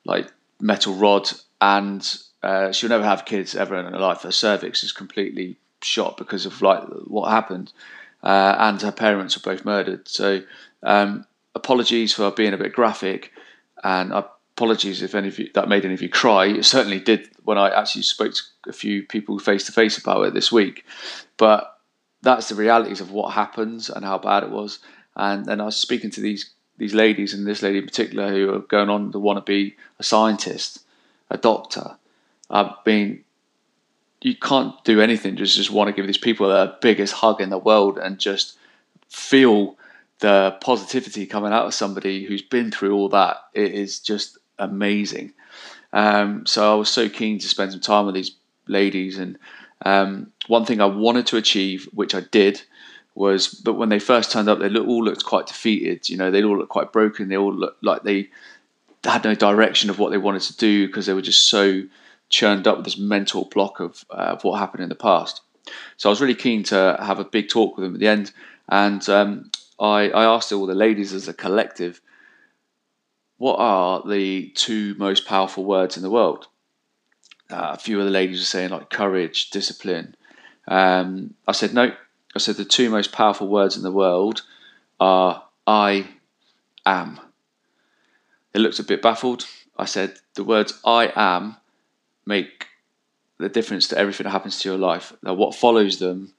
like 0.05 0.31
metal 0.61 0.95
rod, 0.95 1.29
and 1.61 2.19
uh, 2.43 2.73
she'll 2.73 2.89
never 2.89 3.05
have 3.05 3.25
kids 3.25 3.55
ever 3.55 3.77
in 3.77 3.93
her 3.93 3.99
life. 3.99 4.23
Her 4.23 4.33
cervix 4.33 4.83
is 4.83 4.93
completely 4.93 5.59
shot 5.83 6.17
because 6.17 6.47
of 6.47 6.61
like 6.63 6.83
what 7.07 7.31
happened, 7.31 7.73
uh, 8.23 8.57
and 8.59 8.81
her 8.83 8.93
parents 8.93 9.37
were 9.37 9.53
both 9.53 9.65
murdered. 9.65 10.09
So 10.09 10.43
um, 10.83 11.27
apologies 11.55 12.15
for 12.15 12.31
being 12.31 12.55
a 12.55 12.59
bit 12.59 12.73
graphic, 12.73 13.33
and 13.83 14.13
apologies 14.13 15.03
if 15.03 15.15
any 15.15 15.29
of 15.29 15.39
you 15.39 15.51
that 15.55 15.69
made 15.69 15.85
any 15.85 15.95
of 15.95 16.03
you 16.03 16.09
cry. 16.09 16.47
It 16.47 16.65
certainly 16.65 17.01
did 17.01 17.29
when 17.45 17.59
I 17.59 17.71
actually 17.71 18.03
spoke 18.03 18.35
to 18.35 18.71
a 18.71 18.73
few 18.73 19.03
people 19.03 19.39
face 19.39 19.65
to 19.67 19.73
face 19.73 19.99
about 19.99 20.27
it 20.27 20.35
this 20.35 20.53
week. 20.53 20.85
But 21.37 21.79
that's 22.23 22.49
the 22.49 22.55
realities 22.55 23.01
of 23.01 23.13
what 23.13 23.35
happens 23.35 23.89
and 23.89 24.05
how 24.05 24.19
bad 24.19 24.43
it 24.43 24.51
was. 24.51 24.81
And 25.17 25.47
then 25.47 25.61
I 25.61 25.65
was 25.65 25.77
speaking 25.77 26.11
to 26.11 26.21
these 26.21 26.51
these 26.77 26.95
ladies 26.95 27.35
and 27.35 27.47
this 27.47 27.63
lady 27.63 27.79
in 27.79 27.87
particular 27.87 28.31
who 28.31 28.55
are 28.55 28.61
going 28.61 28.89
on 28.89 29.11
to 29.11 29.19
want 29.19 29.37
to 29.37 29.53
be 29.53 29.77
a 29.99 30.05
scientist, 30.05 30.85
a 31.29 31.37
doctor. 31.37 31.97
I 32.51 32.75
mean, 32.87 33.25
you 34.21 34.35
can't 34.35 34.83
do 34.85 35.01
anything. 35.01 35.37
Just 35.37 35.57
just 35.57 35.71
want 35.71 35.89
to 35.89 35.93
give 35.93 36.07
these 36.07 36.19
people 36.19 36.49
the 36.49 36.77
biggest 36.81 37.15
hug 37.15 37.41
in 37.41 37.51
the 37.51 37.59
world 37.59 37.99
and 37.99 38.19
just 38.19 38.57
feel 39.09 39.77
the 40.21 40.57
positivity 40.61 41.27
coming 41.27 41.53
out 41.53 41.67
of 41.67 41.75
somebody 41.75 42.25
who's 42.25 42.43
been 42.43 42.71
through 42.71 42.95
all 42.95 43.09
that 43.09 43.37
it 43.55 43.73
is 43.73 44.01
just 44.01 44.39
amazing. 44.59 45.33
Um, 45.93 46.45
so 46.47 46.73
I 46.73 46.75
was 46.75 46.89
so 46.89 47.09
keen 47.09 47.39
to 47.39 47.49
spend 47.49 47.71
some 47.71 47.81
time 47.81 48.07
with 48.07 48.15
these 48.15 48.33
ladies, 48.67 49.19
and 49.19 49.39
um, 49.85 50.33
one 50.47 50.65
thing 50.65 50.81
I 50.81 50.87
wanted 50.87 51.27
to 51.29 51.37
achieve, 51.37 51.89
which 51.93 52.15
I 52.15 52.21
did, 52.21 52.63
was 53.15 53.49
but 53.49 53.75
when 53.75 53.89
they 53.89 53.99
first 53.99 54.33
turned 54.33 54.49
up, 54.49 54.59
they 54.59 54.75
all 54.77 55.05
looked 55.05 55.25
quite 55.25 55.47
defeated. 55.47 56.09
You 56.09 56.17
know, 56.17 56.31
they 56.31 56.43
all 56.43 56.59
looked 56.59 56.71
quite 56.71 56.93
broken. 56.93 57.29
They 57.29 57.37
all 57.37 57.55
looked 57.55 57.83
like 57.83 58.03
they 58.03 58.31
had 59.05 59.25
no 59.25 59.35
direction 59.35 59.91
of 59.91 59.99
what 59.99 60.11
they 60.11 60.19
wanted 60.19 60.43
to 60.43 60.57
do 60.57 60.87
because 60.87 61.07
they 61.07 61.15
were 61.15 61.23
just 61.23 61.49
so 61.49 61.83
churned 62.29 62.67
up 62.67 62.85
this 62.85 62.99
mental 62.99 63.45
block 63.47 63.81
of, 63.81 64.05
uh, 64.11 64.35
of 64.35 64.45
what 64.45 64.59
happened 64.59 64.83
in 64.83 64.89
the 64.89 64.95
past. 64.95 65.41
So 65.97 66.09
I 66.09 66.13
was 66.13 66.21
really 66.21 66.35
keen 66.35 66.63
to 66.65 66.97
have 67.01 67.19
a 67.19 67.25
big 67.25 67.49
talk 67.49 67.77
with 67.77 67.85
them 67.85 67.95
at 67.95 68.01
the 68.01 68.09
end, 68.09 68.33
and 68.69 69.07
um, 69.09 69.51
I, 69.79 70.11
I 70.11 70.25
asked 70.25 70.53
all 70.53 70.67
the 70.67 70.75
ladies 70.75 71.13
as 71.13 71.29
a 71.29 71.35
collective, 71.35 72.01
what 73.37 73.59
are 73.59 74.03
the 74.07 74.51
two 74.55 74.95
most 74.97 75.27
powerful 75.27 75.65
words 75.65 75.97
in 75.97 76.03
the 76.03 76.11
world? 76.11 76.49
Uh, 77.51 77.73
a 77.75 77.79
few 77.79 77.99
of 77.99 78.05
the 78.05 78.11
ladies 78.11 78.41
were 78.41 78.45
saying 78.45 78.71
like 78.71 78.91
courage, 78.91 79.51
discipline. 79.51 80.15
Um, 80.67 81.35
I 81.47 81.53
said 81.53 81.73
no. 81.73 81.93
I 82.35 82.39
said 82.39 82.57
the 82.57 82.65
two 82.65 82.91
most 82.91 83.11
powerful 83.11 83.49
words 83.49 83.77
in 83.77 83.83
the 83.83 83.93
world 83.93 84.43
are 85.01 85.45
I 85.67 86.09
am. 86.85 87.21
They 88.53 88.61
looked 88.61 88.79
a 88.79 88.83
bit 88.83 89.01
baffled. 89.01 89.47
I 89.79 89.87
said 89.87 90.19
the 90.35 90.45
words 90.45 90.79
I 90.85 91.11
am 91.15 91.57
make 92.29 92.67
the 93.39 93.49
difference 93.49 93.89
to 93.89 93.99
everything 93.99 94.25
that 94.25 94.31
happens 94.31 94.61
to 94.61 94.69
your 94.69 94.79
life. 94.79 95.13
Now, 95.23 95.35
what 95.35 95.55
follows 95.55 95.99
them 95.99 96.35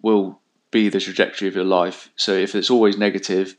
will 0.00 0.40
be 0.70 0.88
the 0.88 1.00
trajectory 1.00 1.48
of 1.48 1.56
your 1.56 1.64
life. 1.64 2.10
So 2.16 2.32
if 2.32 2.54
it's 2.54 2.70
always 2.70 2.96
negative, 2.96 3.56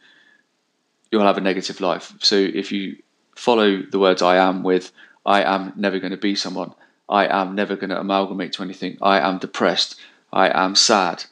you'll 1.12 1.24
have 1.24 1.38
a 1.38 1.42
negative 1.42 1.82
life. 1.82 2.13
So 2.20 2.36
if 2.36 2.72
you 2.72 2.98
follow 3.36 3.82
the 3.82 4.00
words 4.00 4.22
I 4.22 4.38
am 4.38 4.63
with, 4.63 4.92
I 5.26 5.44
am 5.44 5.74
never 5.76 6.00
going 6.00 6.12
to 6.12 6.18
be 6.18 6.36
someone, 6.36 6.74
I 7.10 7.28
am 7.28 7.56
never 7.56 7.76
going 7.76 7.90
to 7.90 8.00
amalgamate 8.00 8.54
to 8.54 8.63
anything, 8.63 8.98
I 9.02 9.20
am 9.20 9.40
depressed, 9.40 9.96
I 10.32 10.50
am 10.50 10.76
sad, 10.76 11.26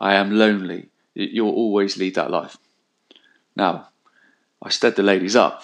I 0.00 0.14
am 0.14 0.30
lonely, 0.30 0.88
you'll 1.14 1.54
always 1.54 1.96
lead 1.96 2.14
that 2.14 2.30
life. 2.30 2.56
Now, 3.54 3.88
I 4.62 4.70
stirred 4.70 4.96
the 4.96 5.02
ladies 5.02 5.36
up 5.36 5.62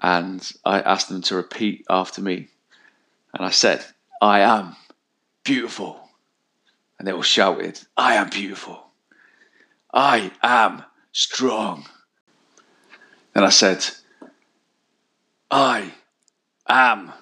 and 0.00 0.50
I 0.64 0.80
asked 0.80 1.08
them 1.08 1.22
to 1.22 1.36
repeat 1.36 1.84
after 1.90 2.22
me. 2.22 2.48
And 3.34 3.44
I 3.44 3.50
said, 3.50 3.84
I 4.20 4.40
am 4.40 4.76
beautiful. 5.44 6.08
And 6.98 7.06
they 7.06 7.12
all 7.12 7.22
shouted, 7.22 7.80
I 7.96 8.14
am 8.14 8.28
beautiful. 8.30 8.82
I 9.92 10.32
am 10.42 10.82
strong. 11.12 11.86
Then 13.34 13.44
I 13.44 13.50
said, 13.50 13.86
I 15.50 15.92
am 16.68 17.12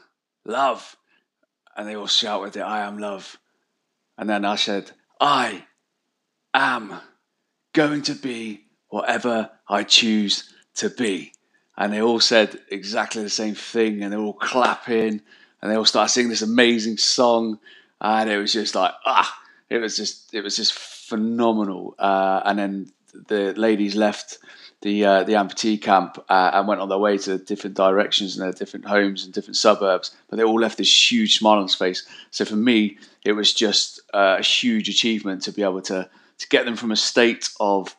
love. 0.44 0.96
And 1.76 1.86
they 1.86 1.94
all 1.94 2.06
shouted 2.06 2.56
I 2.56 2.80
am 2.86 2.98
love. 2.98 3.38
And 4.16 4.30
then 4.30 4.44
I 4.44 4.56
said, 4.56 4.92
I 5.20 5.64
am 6.54 6.94
going 7.72 8.02
to 8.02 8.14
be 8.14 8.64
whatever 8.88 9.50
I 9.68 9.82
choose 9.82 10.52
to 10.76 10.88
be. 10.88 11.32
And 11.76 11.92
they 11.92 12.00
all 12.00 12.20
said 12.20 12.58
exactly 12.70 13.22
the 13.22 13.30
same 13.30 13.54
thing 13.54 14.02
and 14.02 14.12
they're 14.12 14.20
all 14.20 14.32
clapping 14.32 15.20
and 15.60 15.70
they 15.70 15.76
all 15.76 15.84
started 15.84 16.12
singing 16.12 16.30
this 16.30 16.42
amazing 16.42 16.98
song. 16.98 17.58
And 18.00 18.28
it 18.28 18.38
was 18.38 18.52
just 18.52 18.74
like, 18.74 18.92
ah, 19.04 19.34
it 19.70 19.78
was 19.78 19.96
just, 19.96 20.34
it 20.34 20.42
was 20.42 20.56
just 20.56 20.72
phenomenal. 20.74 21.94
Uh, 21.98 22.42
and 22.44 22.58
then 22.58 22.92
the 23.28 23.54
ladies 23.54 23.96
left 23.96 24.38
the 24.82 25.04
uh, 25.04 25.22
the 25.24 25.32
amputee 25.32 25.80
camp 25.80 26.22
uh, 26.28 26.50
and 26.52 26.68
went 26.68 26.80
on 26.80 26.88
their 26.88 26.98
way 26.98 27.16
to 27.18 27.38
different 27.38 27.76
directions 27.76 28.36
and 28.36 28.44
their 28.44 28.52
different 28.52 28.84
homes 28.86 29.24
and 29.24 29.32
different 29.32 29.56
suburbs. 29.56 30.14
But 30.28 30.36
they 30.36 30.44
all 30.44 30.60
left 30.60 30.78
this 30.78 31.10
huge 31.10 31.38
smile 31.38 31.58
on 31.58 31.66
their 31.66 31.76
face. 31.76 32.06
So 32.30 32.44
for 32.44 32.56
me, 32.56 32.98
it 33.24 33.32
was 33.32 33.54
just 33.54 34.00
uh, 34.12 34.36
a 34.38 34.42
huge 34.42 34.88
achievement 34.88 35.42
to 35.42 35.52
be 35.52 35.62
able 35.62 35.82
to 35.82 36.08
to 36.38 36.48
get 36.48 36.66
them 36.66 36.76
from 36.76 36.92
a 36.92 36.96
state 36.96 37.48
of 37.58 37.96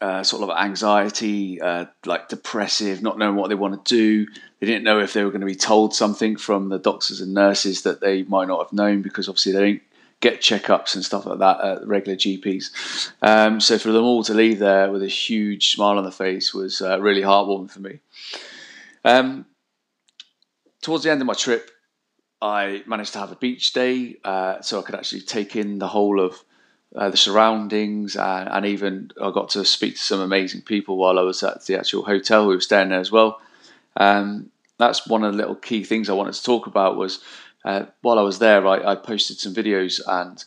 uh, 0.00 0.22
sort 0.22 0.42
of 0.42 0.56
anxiety, 0.56 1.60
uh, 1.60 1.86
like 2.04 2.28
depressive, 2.28 3.02
not 3.02 3.18
knowing 3.18 3.36
what 3.36 3.48
they 3.48 3.54
want 3.54 3.84
to 3.84 3.94
do. 3.94 4.30
They 4.60 4.66
didn't 4.66 4.84
know 4.84 5.00
if 5.00 5.12
they 5.12 5.24
were 5.24 5.30
going 5.30 5.40
to 5.40 5.46
be 5.46 5.54
told 5.54 5.94
something 5.94 6.36
from 6.36 6.68
the 6.68 6.78
doctors 6.78 7.20
and 7.20 7.32
nurses 7.32 7.82
that 7.82 8.00
they 8.00 8.22
might 8.24 8.48
not 8.48 8.64
have 8.64 8.72
known 8.72 9.02
because 9.02 9.28
obviously 9.28 9.52
they 9.52 9.60
don't 9.60 9.82
get 10.20 10.40
checkups 10.40 10.94
and 10.94 11.04
stuff 11.04 11.26
like 11.26 11.38
that 11.38 11.60
at 11.60 11.86
regular 11.86 12.16
GPs. 12.16 13.12
Um, 13.22 13.60
so 13.60 13.78
for 13.78 13.92
them 13.92 14.04
all 14.04 14.24
to 14.24 14.34
leave 14.34 14.58
there 14.58 14.90
with 14.90 15.02
a 15.02 15.08
huge 15.08 15.72
smile 15.72 15.98
on 15.98 16.04
the 16.04 16.10
face 16.10 16.54
was 16.54 16.80
uh, 16.80 17.00
really 17.00 17.22
heartwarming 17.22 17.70
for 17.70 17.80
me. 17.80 18.00
Um, 19.04 19.46
towards 20.80 21.04
the 21.04 21.10
end 21.10 21.20
of 21.20 21.26
my 21.26 21.34
trip, 21.34 21.70
I 22.40 22.82
managed 22.86 23.12
to 23.14 23.18
have 23.18 23.32
a 23.32 23.36
beach 23.36 23.72
day, 23.72 24.16
uh, 24.24 24.60
so 24.60 24.78
I 24.78 24.82
could 24.82 24.94
actually 24.94 25.22
take 25.22 25.56
in 25.56 25.78
the 25.78 25.88
whole 25.88 26.20
of 26.20 26.42
uh, 26.94 27.10
the 27.10 27.16
surroundings, 27.16 28.16
and, 28.16 28.48
and, 28.48 28.66
even 28.66 29.10
I 29.20 29.30
got 29.32 29.50
to 29.50 29.64
speak 29.64 29.94
to 29.94 30.00
some 30.00 30.20
amazing 30.20 30.62
people 30.62 30.96
while 30.96 31.18
I 31.18 31.22
was 31.22 31.42
at 31.42 31.66
the 31.66 31.78
actual 31.78 32.04
hotel. 32.04 32.46
We 32.46 32.54
were 32.54 32.60
staying 32.60 32.90
there 32.90 33.00
as 33.00 33.10
well. 33.10 33.40
Um, 33.96 34.50
that's 34.78 35.06
one 35.06 35.24
of 35.24 35.32
the 35.32 35.38
little 35.38 35.56
key 35.56 35.84
things 35.84 36.08
I 36.08 36.14
wanted 36.14 36.34
to 36.34 36.42
talk 36.42 36.66
about 36.66 36.96
was 36.96 37.20
uh, 37.64 37.86
while 38.02 38.18
I 38.18 38.22
was 38.22 38.38
there, 38.38 38.66
I, 38.66 38.92
I 38.92 38.94
posted 38.94 39.38
some 39.38 39.54
videos 39.54 40.00
and 40.06 40.44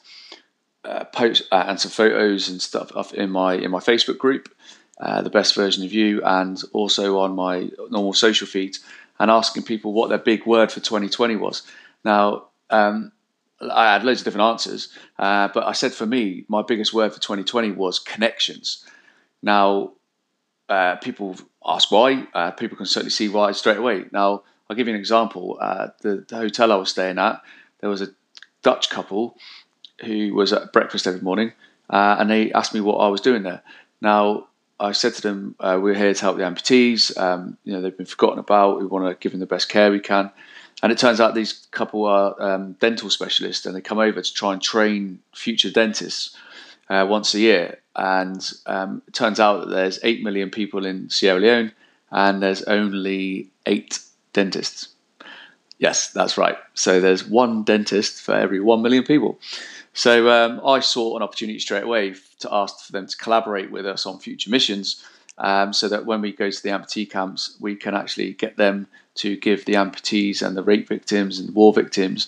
uh, 0.86 1.04
post 1.06 1.44
uh, 1.52 1.66
and 1.68 1.80
some 1.80 1.92
photos 1.92 2.48
and 2.50 2.62
stuff 2.62 3.14
in 3.14 3.30
my 3.30 3.56
in 3.56 3.72
my 3.72 3.80
Facebook 3.80 4.18
group, 4.18 4.54
uh, 5.00 5.22
the 5.22 5.30
best 5.30 5.56
version 5.56 5.84
of 5.84 5.92
you, 5.92 6.24
and 6.24 6.62
also 6.74 7.20
on 7.20 7.36
my 7.36 7.70
normal 7.90 8.14
social 8.14 8.48
feeds, 8.48 8.80
and 9.20 9.32
asking 9.32 9.64
people 9.64 9.94
what 9.94 10.10
their 10.10 10.18
big 10.18 10.46
word 10.46 10.72
for 10.72 10.80
2020 10.80 11.36
was. 11.36 11.64
Now, 12.06 12.48
um, 12.70 13.12
I 13.60 13.94
had 13.94 14.04
loads 14.04 14.22
of 14.22 14.26
different 14.26 14.50
answers, 14.50 14.90
uh, 15.18 15.50
but 15.54 15.66
I 15.66 15.72
said 15.72 15.94
for 15.94 16.06
me, 16.06 16.46
my 16.48 16.62
biggest 16.62 16.94
word 16.94 17.14
for 17.14 17.20
2020 17.20 17.72
was 17.72 18.00
connections. 18.00 18.86
Now, 19.42 19.94
uh, 20.70 20.98
people 20.98 21.36
ask 21.66 21.92
why. 21.92 22.28
people 22.58 22.78
can 22.78 22.86
certainly 22.86 23.10
see 23.10 23.30
why 23.30 23.52
straight 23.54 23.78
away. 23.78 24.06
Now 24.12 24.44
I'll 24.70 24.76
give 24.76 24.88
you 24.88 24.94
an 24.94 25.00
example. 25.00 25.58
Uh, 25.62 25.90
the, 26.02 26.26
the, 26.28 26.36
hotel 26.36 26.72
I 26.72 26.76
was 26.76 26.90
staying 26.90 27.18
at, 27.18 27.42
there 27.80 27.90
was 27.90 28.02
a 28.02 28.10
Dutch 28.64 28.90
couple 28.90 29.38
who 30.04 30.34
was 30.34 30.54
at 30.54 30.74
breakfast 30.74 31.08
every 31.08 31.22
morning, 31.22 31.54
uh, 31.90 32.18
and 32.20 32.30
they 32.30 32.52
asked 32.52 32.74
me 32.74 32.82
what 32.82 32.98
I 32.98 33.08
was 33.08 33.22
doing 33.22 33.44
there. 33.44 33.64
Now, 34.02 34.48
I 34.80 34.92
said 34.92 35.14
to 35.16 35.22
them, 35.22 35.56
uh, 35.60 35.80
"We're 35.82 35.96
here 35.96 36.14
to 36.14 36.22
help 36.22 36.38
the 36.38 36.44
amputees. 36.44 37.18
Um, 37.18 37.58
you 37.64 37.74
know, 37.74 37.82
they've 37.82 37.96
been 37.96 38.06
forgotten 38.06 38.40
about. 38.40 38.80
We 38.80 38.86
want 38.86 39.08
to 39.08 39.16
give 39.20 39.32
them 39.32 39.40
the 39.40 39.48
best 39.48 39.70
care 39.70 39.90
we 39.90 40.00
can." 40.00 40.32
And 40.84 40.92
it 40.92 40.98
turns 40.98 41.20
out 41.20 41.34
these 41.34 41.68
couple 41.72 42.06
are 42.06 42.40
um, 42.42 42.74
dental 42.74 43.10
specialists, 43.10 43.66
and 43.66 43.76
they 43.76 43.82
come 43.82 43.98
over 43.98 44.22
to 44.22 44.34
try 44.34 44.54
and 44.54 44.62
train 44.62 45.20
future 45.34 45.72
dentists 45.72 46.36
uh, 46.90 47.06
once 47.10 47.34
a 47.34 47.40
year. 47.40 47.80
And 47.96 48.48
um, 48.68 49.02
it 49.08 49.14
turns 49.14 49.40
out 49.40 49.62
that 49.62 49.70
there's 49.70 50.00
eight 50.04 50.24
million 50.24 50.52
people 50.52 50.86
in 50.86 51.10
Sierra 51.10 51.40
Leone, 51.40 51.72
and 52.12 52.42
there's 52.44 52.64
only 52.64 53.50
eight 53.66 54.00
dentists. 54.34 54.90
Yes, 55.80 56.12
that's 56.12 56.38
right. 56.38 56.58
So 56.74 57.00
there's 57.00 57.26
one 57.26 57.64
dentist 57.64 58.22
for 58.22 58.34
every 58.34 58.60
1 58.60 58.82
million 58.82 59.04
people. 59.04 59.40
So 59.94 60.30
um, 60.30 60.62
I 60.66 60.80
saw 60.80 61.16
an 61.16 61.24
opportunity 61.24 61.60
straight 61.60 61.84
away 61.84 62.16
to 62.40 62.50
ask 62.52 62.86
for 62.86 62.92
them 62.92 63.08
to 63.08 63.18
collaborate 63.18 63.72
with 63.72 63.86
us 63.86 64.06
on 64.06 64.20
future 64.20 64.50
missions 64.50 65.04
um, 65.38 65.74
so 65.74 65.88
that 65.90 66.06
when 66.06 66.22
we 66.22 66.32
go 66.32 66.50
to 66.50 66.64
the 66.64 66.70
amputee 66.70 67.10
camps, 67.10 67.58
we 67.60 67.76
can 67.76 67.96
actually 67.96 68.34
get 68.34 68.58
them 68.58 68.88
to 69.18 69.36
give 69.38 69.66
the 69.66 69.74
amputees 69.74 70.42
and 70.42 70.56
the 70.56 70.64
rape 70.64 70.88
victims 70.88 71.40
and 71.40 71.54
war 71.54 71.74
victims 71.74 72.28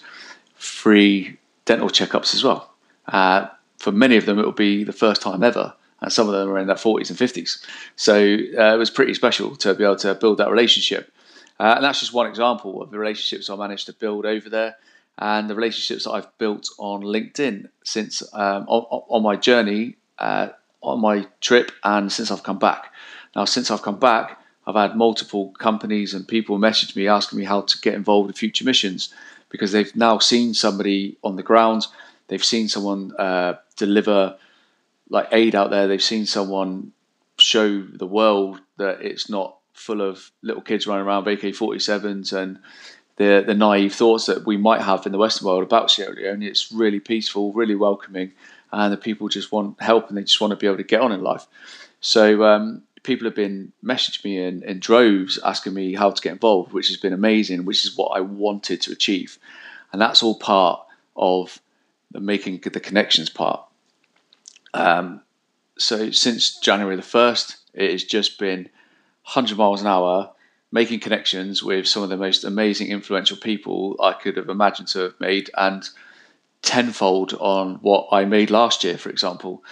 free 0.56 1.38
dental 1.65 1.89
checkups 1.89 2.34
as 2.34 2.43
well. 2.43 2.73
Uh, 3.08 3.47
for 3.78 3.91
many 3.91 4.17
of 4.17 4.25
them, 4.25 4.39
it 4.39 4.45
will 4.45 4.52
be 4.52 4.84
the 4.84 4.93
first 4.93 5.21
time 5.21 5.43
ever, 5.43 5.73
and 6.02 6.12
some 6.12 6.28
of 6.28 6.34
them 6.34 6.49
are 6.49 6.60
in 6.60 6.67
their 6.67 6.75
40s 6.75 7.10
and 7.10 7.17
50s. 7.17 7.65
So 7.95 8.15
uh, 8.15 8.73
it 8.75 8.78
was 8.78 8.89
pretty 8.89 9.13
special 9.13 9.56
to 9.58 9.73
be 9.73 9.84
able 9.84 9.95
to 9.97 10.15
build 10.15 10.38
that 10.38 10.52
relationship. 10.52 11.12
Uh, 11.60 11.73
and 11.75 11.84
that's 11.84 11.99
just 11.99 12.13
one 12.13 12.28
example 12.28 12.82
of 12.82 12.91
the 12.91 12.97
relationships 12.97 13.49
I 13.49 13.56
managed 13.56 13.86
to 13.88 13.93
build 13.93 14.25
over 14.25 14.49
there 14.49 14.75
and 15.17 15.49
the 15.49 15.56
relationships 15.56 16.06
that 16.06 16.12
I've 16.12 16.38
built 16.38 16.69
on 16.78 17.02
LinkedIn 17.02 17.69
since 17.84 18.23
um, 18.34 18.65
on, 18.67 19.04
on, 19.10 19.21
my 19.21 19.36
journey, 19.36 19.97
uh, 20.17 20.49
on 20.82 21.02
my 21.02 21.28
trip, 21.41 21.71
and 21.84 22.12
since 22.12 22.32
I've 22.32 22.43
come 22.43 22.60
back. 22.60 22.93
Now, 23.36 23.45
since 23.45 23.69
I've 23.69 23.82
come 23.82 23.99
back, 23.99 24.38
I've 24.69 24.75
had 24.75 24.95
multiple 24.95 25.49
companies 25.58 26.13
and 26.13 26.27
people 26.27 26.60
message 26.60 26.95
me 26.95 27.08
asking 27.08 27.39
me 27.39 27.45
how 27.45 27.62
to 27.62 27.82
get 27.82 27.95
involved 27.95 28.29
in 28.29 28.34
future 28.36 28.63
missions 28.63 29.12
because 29.49 29.71
they've 29.71 29.95
now 29.95 30.19
seen 30.19 30.53
somebody 30.53 31.17
on 31.23 31.38
the 31.38 31.43
ground, 31.43 31.88
they've 32.27 32.45
seen 32.45 32.67
someone 32.67 33.12
uh, 33.17 33.55
deliver 33.77 34.38
like 35.10 35.27
aid 35.32 35.55
out 35.55 35.71
there, 35.71 35.88
they've 35.88 36.03
seen 36.03 36.27
someone 36.27 36.91
show 37.39 37.82
the 37.82 38.05
world 38.05 38.62
that 38.77 39.01
it's 39.01 39.27
not 39.27 39.58
full 39.73 40.01
of 40.01 40.29
little 40.43 40.62
kids 40.62 40.86
running 40.86 41.03
around 41.03 41.25
with 41.25 41.43
AK 41.43 41.55
47s 41.55 42.32
and 42.32 42.60
the, 43.15 43.43
the 43.47 43.55
naive 43.55 43.95
thoughts 43.95 44.27
that 44.27 44.45
we 44.45 44.55
might 44.55 44.82
have 44.82 45.03
in 45.08 45.12
the 45.12 45.17
Western 45.17 45.47
world 45.47 45.63
about 45.63 45.89
Sierra 45.89 46.13
Leone. 46.13 46.43
It's 46.43 46.71
really 46.71 46.99
peaceful, 46.99 47.53
really 47.53 47.75
welcoming, 47.75 48.34
and 48.71 48.93
the 48.93 48.97
people 48.97 49.29
just 49.29 49.51
want 49.51 49.82
help 49.82 50.10
and 50.10 50.17
they 50.17 50.21
just 50.21 50.39
want 50.39 50.51
to 50.51 50.58
be 50.58 50.67
able 50.67 50.77
to 50.77 50.84
get 50.84 51.01
on 51.01 51.12
in 51.12 51.23
life. 51.23 51.47
So 52.01 52.43
um, 52.43 52.84
people 53.03 53.25
have 53.25 53.35
been 53.35 53.71
messaging 53.83 54.23
me 54.23 54.38
in, 54.38 54.63
in 54.63 54.79
droves 54.79 55.39
asking 55.43 55.73
me 55.73 55.93
how 55.93 56.12
to 56.12 56.21
get 56.21 56.33
involved, 56.33 56.73
which 56.73 56.88
has 56.88 56.97
been 56.97 57.13
amazing, 57.13 57.65
which 57.65 57.85
is 57.85 57.97
what 57.97 58.17
I 58.17 58.21
wanted 58.21 58.81
to 58.81 58.91
achieve. 58.91 59.38
And 59.91 60.01
that's 60.01 60.21
all 60.21 60.38
part 60.38 60.85
of 61.15 61.59
the 62.12 62.19
making 62.19 62.59
the 62.59 62.79
connections 62.79 63.29
part. 63.29 63.63
Um, 64.73 65.21
so 65.77 66.12
since 66.12 66.59
January 66.59 66.95
the 66.95 67.01
1st, 67.01 67.55
it 67.73 67.91
has 67.91 68.03
just 68.03 68.39
been 68.39 68.69
100 69.23 69.57
miles 69.57 69.81
an 69.81 69.88
hour, 69.88 70.31
making 70.71 70.99
connections 70.99 71.63
with 71.63 71.88
some 71.88 72.03
of 72.03 72.09
the 72.09 72.17
most 72.17 72.43
amazing, 72.43 72.88
influential 72.88 73.38
people 73.38 73.95
I 74.01 74.13
could 74.13 74.38
have 74.38 74.49
imagined 74.49 74.89
to 74.89 74.99
have 74.99 75.19
made, 75.19 75.49
and 75.57 75.88
tenfold 76.62 77.33
on 77.35 77.75
what 77.75 78.09
I 78.12 78.25
made 78.25 78.51
last 78.51 78.83
year, 78.83 78.97
for 78.97 79.09
example. 79.09 79.63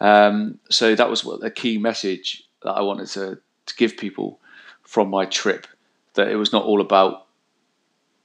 Um, 0.00 0.58
so 0.70 0.94
that 0.94 1.10
was 1.10 1.24
what 1.24 1.42
a 1.42 1.50
key 1.50 1.78
message 1.78 2.45
that 2.66 2.72
I 2.72 2.82
wanted 2.82 3.06
to, 3.08 3.38
to 3.66 3.76
give 3.76 3.96
people 3.96 4.40
from 4.82 5.08
my 5.08 5.24
trip. 5.24 5.66
That 6.14 6.28
it 6.28 6.36
was 6.36 6.52
not 6.52 6.64
all 6.64 6.80
about 6.80 7.26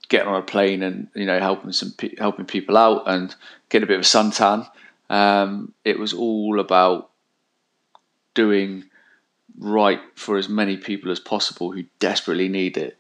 getting 0.10 0.27
on 0.27 0.41
a 0.41 0.45
plane 0.45 0.84
and 0.84 1.08
you 1.15 1.25
know 1.25 1.39
helping 1.39 1.71
some 1.71 1.93
helping 2.17 2.45
people 2.45 2.77
out 2.77 3.04
and 3.06 3.34
getting 3.69 3.86
a 3.86 3.88
bit 3.88 3.99
of 3.99 4.01
a 4.01 4.04
suntan. 4.04 4.69
Um, 5.10 5.73
it 5.86 5.99
was 5.99 6.13
all 6.13 6.60
about 6.60 7.12
doing 8.34 8.86
right 9.58 9.99
for 10.15 10.38
as 10.38 10.49
many 10.49 10.77
people 10.77 11.12
as 11.12 11.19
possible 11.19 11.71
who 11.71 11.84
desperately 11.99 12.49
need 12.49 12.77
it. 12.77 12.97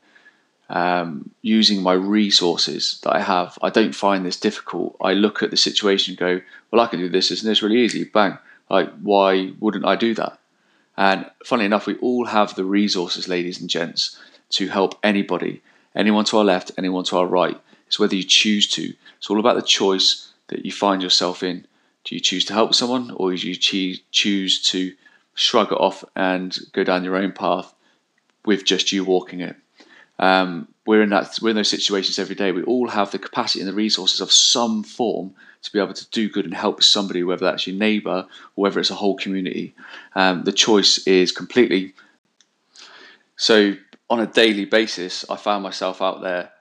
Um, 0.69 1.31
using 1.41 1.81
my 1.81 1.93
resources 1.93 3.01
that 3.03 3.13
I 3.13 3.19
have, 3.19 3.59
I 3.61 3.69
don't 3.69 3.93
find 3.93 4.25
this 4.25 4.39
difficult. 4.39 4.95
I 5.01 5.13
look 5.13 5.43
at 5.43 5.51
the 5.51 5.57
situation 5.57 6.15
go, 6.15 6.39
well, 6.69 6.81
I 6.81 6.87
can 6.87 6.99
do 6.99 7.09
this. 7.09 7.29
Isn't 7.29 7.49
this 7.49 7.61
really 7.61 7.79
easy? 7.79 8.05
Bang. 8.05 8.37
Like, 8.69 8.89
why 9.01 9.51
wouldn't 9.59 9.85
I 9.85 9.97
do 9.97 10.13
that? 10.15 10.39
And 10.97 11.29
funnily 11.45 11.65
enough, 11.65 11.87
we 11.87 11.95
all 11.97 12.25
have 12.25 12.55
the 12.55 12.65
resources, 12.65 13.27
ladies 13.27 13.59
and 13.59 13.69
gents, 13.69 14.19
to 14.51 14.67
help 14.67 14.99
anybody, 15.03 15.61
anyone 15.95 16.25
to 16.25 16.37
our 16.37 16.43
left, 16.43 16.71
anyone 16.77 17.03
to 17.05 17.17
our 17.17 17.25
right. 17.25 17.59
It's 17.87 17.99
whether 17.99 18.15
you 18.15 18.23
choose 18.23 18.67
to. 18.69 18.93
It's 19.17 19.29
all 19.29 19.39
about 19.39 19.55
the 19.55 19.61
choice 19.61 20.31
that 20.47 20.65
you 20.65 20.71
find 20.71 21.01
yourself 21.01 21.43
in. 21.43 21.65
Do 22.03 22.15
you 22.15 22.21
choose 22.21 22.45
to 22.45 22.53
help 22.53 22.73
someone, 22.73 23.11
or 23.11 23.33
do 23.35 23.49
you 23.49 23.55
choose 23.55 24.61
to 24.63 24.93
shrug 25.33 25.71
it 25.71 25.77
off 25.77 26.03
and 26.15 26.57
go 26.73 26.83
down 26.83 27.03
your 27.03 27.15
own 27.15 27.31
path 27.31 27.73
with 28.45 28.65
just 28.65 28.91
you 28.91 29.03
walking 29.03 29.39
it? 29.41 29.55
Um, 30.19 30.67
we're 30.85 31.03
in 31.03 31.09
that 31.09 31.39
we're 31.41 31.51
in 31.51 31.55
those 31.55 31.69
situations 31.69 32.19
every 32.19 32.35
day. 32.35 32.51
We 32.51 32.63
all 32.63 32.89
have 32.89 33.11
the 33.11 33.19
capacity 33.19 33.59
and 33.59 33.69
the 33.69 33.73
resources 33.73 34.19
of 34.19 34.31
some 34.31 34.83
form 34.83 35.35
to 35.61 35.71
be 35.71 35.79
able 35.79 35.93
to 35.93 36.09
do 36.09 36.29
good 36.29 36.45
and 36.45 36.53
help 36.53 36.81
somebody, 36.81 37.23
whether 37.23 37.45
that's 37.45 37.67
your 37.67 37.75
neighbour 37.75 38.27
or 38.55 38.61
whether 38.61 38.79
it's 38.79 38.89
a 38.89 38.95
whole 38.95 39.15
community. 39.15 39.73
Um, 40.15 40.43
the 40.43 40.51
choice 40.51 41.05
is 41.07 41.31
completely. 41.31 41.93
So 43.35 43.75
on 44.09 44.19
a 44.19 44.27
daily 44.27 44.65
basis, 44.65 45.23
I 45.29 45.35
found 45.35 45.63
myself 45.63 46.01
out 46.01 46.21
there 46.21 46.51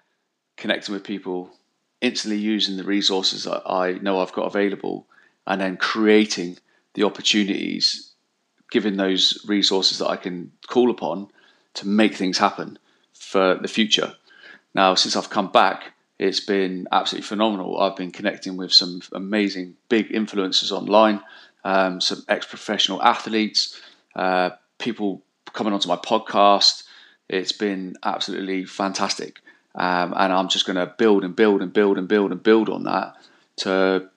connecting 0.56 0.92
with 0.92 1.04
people, 1.04 1.50
instantly 2.00 2.38
using 2.38 2.76
the 2.76 2.84
resources 2.84 3.44
that 3.44 3.62
I 3.66 3.92
know 3.92 4.20
I've 4.20 4.32
got 4.32 4.46
available, 4.46 5.06
and 5.46 5.60
then 5.60 5.76
creating 5.76 6.58
the 6.94 7.04
opportunities, 7.04 8.12
given 8.70 8.96
those 8.96 9.44
resources 9.48 9.98
that 9.98 10.08
I 10.08 10.16
can 10.16 10.52
call 10.68 10.90
upon 10.90 11.28
to 11.74 11.88
make 11.88 12.14
things 12.14 12.38
happen 12.38 12.78
for 13.14 13.54
the 13.54 13.68
future. 13.68 14.14
Now, 14.74 14.94
since 14.94 15.16
I've 15.16 15.30
come 15.30 15.50
back, 15.50 15.94
it's 16.20 16.40
been 16.40 16.86
absolutely 16.92 17.26
phenomenal. 17.26 17.80
I've 17.80 17.96
been 17.96 18.10
connecting 18.10 18.58
with 18.58 18.74
some 18.74 19.00
amazing 19.12 19.76
big 19.88 20.10
influencers 20.10 20.70
online, 20.70 21.22
um, 21.64 21.98
some 22.02 22.22
ex 22.28 22.44
professional 22.44 23.02
athletes, 23.02 23.80
uh, 24.14 24.50
people 24.78 25.22
coming 25.54 25.72
onto 25.72 25.88
my 25.88 25.96
podcast. 25.96 26.82
It's 27.30 27.52
been 27.52 27.96
absolutely 28.02 28.66
fantastic. 28.66 29.40
Um, 29.74 30.12
and 30.14 30.30
I'm 30.30 30.48
just 30.48 30.66
going 30.66 30.76
to 30.76 30.92
build 30.98 31.24
and 31.24 31.34
build 31.34 31.62
and 31.62 31.72
build 31.72 31.96
and 31.96 32.06
build 32.06 32.32
and 32.32 32.42
build 32.42 32.68
on 32.68 32.84
that 32.84 33.14
to 33.56 34.10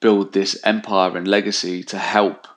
build 0.00 0.32
this 0.32 0.58
empire 0.64 1.14
and 1.18 1.28
legacy 1.28 1.82
to 1.84 1.98
help 1.98 2.48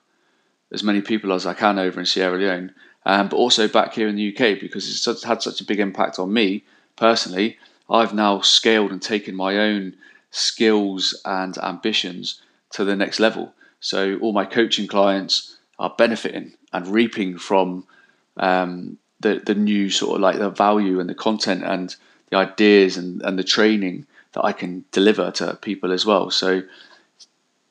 as 0.72 0.82
many 0.82 1.02
people 1.02 1.34
as 1.34 1.44
I 1.44 1.52
can 1.52 1.78
over 1.78 2.00
in 2.00 2.06
Sierra 2.06 2.38
Leone 2.38 2.72
um, 3.04 3.28
but 3.28 3.36
also 3.36 3.68
back 3.68 3.92
here 3.92 4.08
in 4.08 4.16
the 4.16 4.34
UK 4.34 4.58
because 4.58 4.88
it's 4.88 5.22
had 5.22 5.42
such 5.42 5.60
a 5.60 5.64
big 5.64 5.80
impact 5.80 6.18
on 6.18 6.32
me 6.32 6.64
personally. 6.96 7.58
I've 7.88 8.14
now 8.14 8.40
scaled 8.40 8.90
and 8.90 9.00
taken 9.00 9.34
my 9.34 9.58
own 9.58 9.94
skills 10.30 11.20
and 11.24 11.56
ambitions 11.58 12.40
to 12.70 12.84
the 12.84 12.96
next 12.96 13.20
level. 13.20 13.52
So 13.80 14.18
all 14.18 14.32
my 14.32 14.44
coaching 14.44 14.86
clients 14.86 15.56
are 15.78 15.94
benefiting 15.96 16.54
and 16.72 16.86
reaping 16.88 17.38
from 17.38 17.86
um, 18.36 18.98
the 19.20 19.40
the 19.44 19.54
new 19.54 19.90
sort 19.90 20.16
of 20.16 20.20
like 20.20 20.38
the 20.38 20.50
value 20.50 21.00
and 21.00 21.08
the 21.08 21.14
content 21.14 21.62
and 21.64 21.94
the 22.30 22.36
ideas 22.36 22.96
and, 22.96 23.22
and 23.22 23.38
the 23.38 23.44
training 23.44 24.06
that 24.32 24.44
I 24.44 24.52
can 24.52 24.84
deliver 24.92 25.30
to 25.32 25.56
people 25.62 25.92
as 25.92 26.04
well. 26.04 26.30
So 26.30 26.62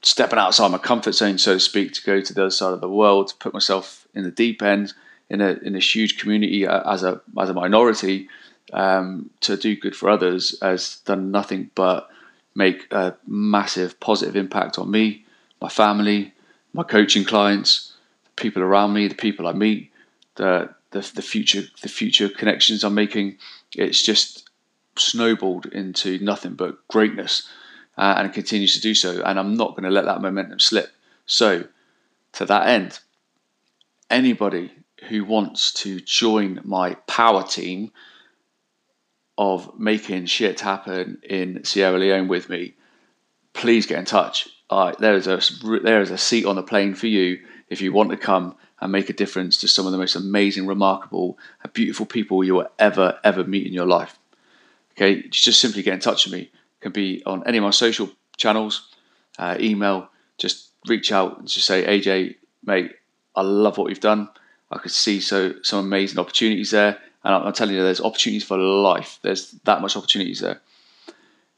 stepping 0.01 0.39
outside 0.39 0.71
my 0.71 0.77
comfort 0.77 1.13
zone, 1.13 1.37
so 1.37 1.55
to 1.55 1.59
speak, 1.59 1.93
to 1.93 2.03
go 2.03 2.21
to 2.21 2.33
the 2.33 2.43
other 2.43 2.51
side 2.51 2.73
of 2.73 2.81
the 2.81 2.89
world, 2.89 3.27
to 3.27 3.35
put 3.35 3.53
myself 3.53 4.07
in 4.13 4.23
the 4.23 4.31
deep 4.31 4.61
end, 4.61 4.93
in 5.29 5.41
a 5.41 5.53
in 5.63 5.75
a 5.75 5.79
huge 5.79 6.19
community 6.19 6.65
uh, 6.65 6.91
as 6.91 7.03
a 7.03 7.21
as 7.39 7.49
a 7.49 7.53
minority 7.53 8.27
um, 8.73 9.29
to 9.41 9.57
do 9.57 9.75
good 9.75 9.95
for 9.95 10.09
others 10.09 10.57
has 10.61 10.97
done 11.05 11.31
nothing 11.31 11.69
but 11.75 12.09
make 12.55 12.91
a 12.91 13.15
massive 13.27 13.99
positive 13.99 14.35
impact 14.35 14.79
on 14.79 14.89
me, 14.89 15.25
my 15.61 15.69
family, 15.69 16.33
my 16.73 16.83
coaching 16.83 17.23
clients, 17.23 17.93
the 18.23 18.41
people 18.41 18.61
around 18.61 18.93
me, 18.93 19.07
the 19.07 19.15
people 19.15 19.47
I 19.47 19.53
meet, 19.53 19.91
the 20.35 20.73
the, 20.91 21.11
the 21.15 21.21
future 21.21 21.63
the 21.81 21.89
future 21.89 22.29
connections 22.29 22.83
I'm 22.83 22.95
making. 22.95 23.37
It's 23.75 24.01
just 24.01 24.49
snowballed 24.97 25.65
into 25.67 26.19
nothing 26.19 26.53
but 26.53 26.87
greatness, 26.87 27.47
uh, 27.97 28.15
and 28.17 28.27
it 28.27 28.33
continues 28.33 28.73
to 28.75 28.81
do 28.81 28.95
so. 28.95 29.21
And 29.23 29.37
I'm 29.37 29.55
not 29.55 29.71
going 29.71 29.83
to 29.83 29.89
let 29.89 30.05
that 30.05 30.21
momentum 30.21 30.59
slip. 30.59 30.91
So, 31.25 31.65
to 32.33 32.45
that 32.45 32.67
end, 32.67 32.99
anybody 34.09 34.71
who 35.09 35.25
wants 35.25 35.73
to 35.73 35.99
join 35.99 36.61
my 36.63 36.93
power 37.07 37.43
team 37.43 37.91
of 39.37 39.77
making 39.77 40.25
shit 40.25 40.59
happen 40.59 41.19
in 41.23 41.63
Sierra 41.63 41.97
Leone 41.97 42.27
with 42.27 42.49
me, 42.49 42.73
please 43.53 43.85
get 43.85 43.99
in 43.99 44.05
touch. 44.05 44.47
Uh, 44.69 44.93
there 44.99 45.15
is 45.15 45.27
a 45.27 45.39
there 45.83 46.01
is 46.01 46.11
a 46.11 46.17
seat 46.17 46.45
on 46.45 46.55
the 46.55 46.63
plane 46.63 46.95
for 46.95 47.07
you 47.07 47.39
if 47.69 47.81
you 47.81 47.91
want 47.91 48.09
to 48.11 48.17
come 48.17 48.55
and 48.79 48.91
make 48.91 49.09
a 49.09 49.13
difference 49.13 49.57
to 49.57 49.67
some 49.67 49.85
of 49.85 49.91
the 49.91 49.97
most 49.97 50.15
amazing, 50.15 50.67
remarkable, 50.67 51.37
and 51.63 51.73
beautiful 51.73 52.05
people 52.05 52.43
you 52.43 52.55
will 52.55 52.69
ever 52.79 53.19
ever 53.23 53.43
meet 53.43 53.67
in 53.67 53.73
your 53.73 53.85
life. 53.85 54.17
Okay, 54.93 55.27
just 55.29 55.59
simply 55.59 55.81
get 55.81 55.93
in 55.93 55.99
touch 55.99 56.25
with 56.25 56.33
me. 56.33 56.41
It 56.41 56.81
can 56.81 56.91
be 56.91 57.21
on 57.25 57.45
any 57.45 57.57
of 57.57 57.63
my 57.63 57.71
social 57.71 58.09
channels, 58.37 58.89
uh, 59.37 59.57
email. 59.59 60.09
Just 60.37 60.69
reach 60.87 61.11
out 61.11 61.39
and 61.39 61.47
just 61.47 61.65
say, 61.65 61.83
AJ, 61.85 62.35
mate, 62.63 62.93
I 63.35 63.41
love 63.41 63.77
what 63.77 63.89
you've 63.89 63.99
done. 63.99 64.29
I 64.71 64.77
could 64.77 64.91
see 64.91 65.19
so 65.19 65.53
some 65.61 65.79
amazing 65.85 66.19
opportunities 66.19 66.71
there, 66.71 66.99
and 67.25 67.33
I'm, 67.33 67.53
telling 67.53 67.75
you, 67.75 67.81
there's 67.81 68.01
opportunities 68.01 68.43
for 68.43 68.57
life. 68.57 69.19
There's 69.21 69.51
that 69.63 69.81
much 69.81 69.97
opportunities 69.97 70.39
there. 70.39 70.61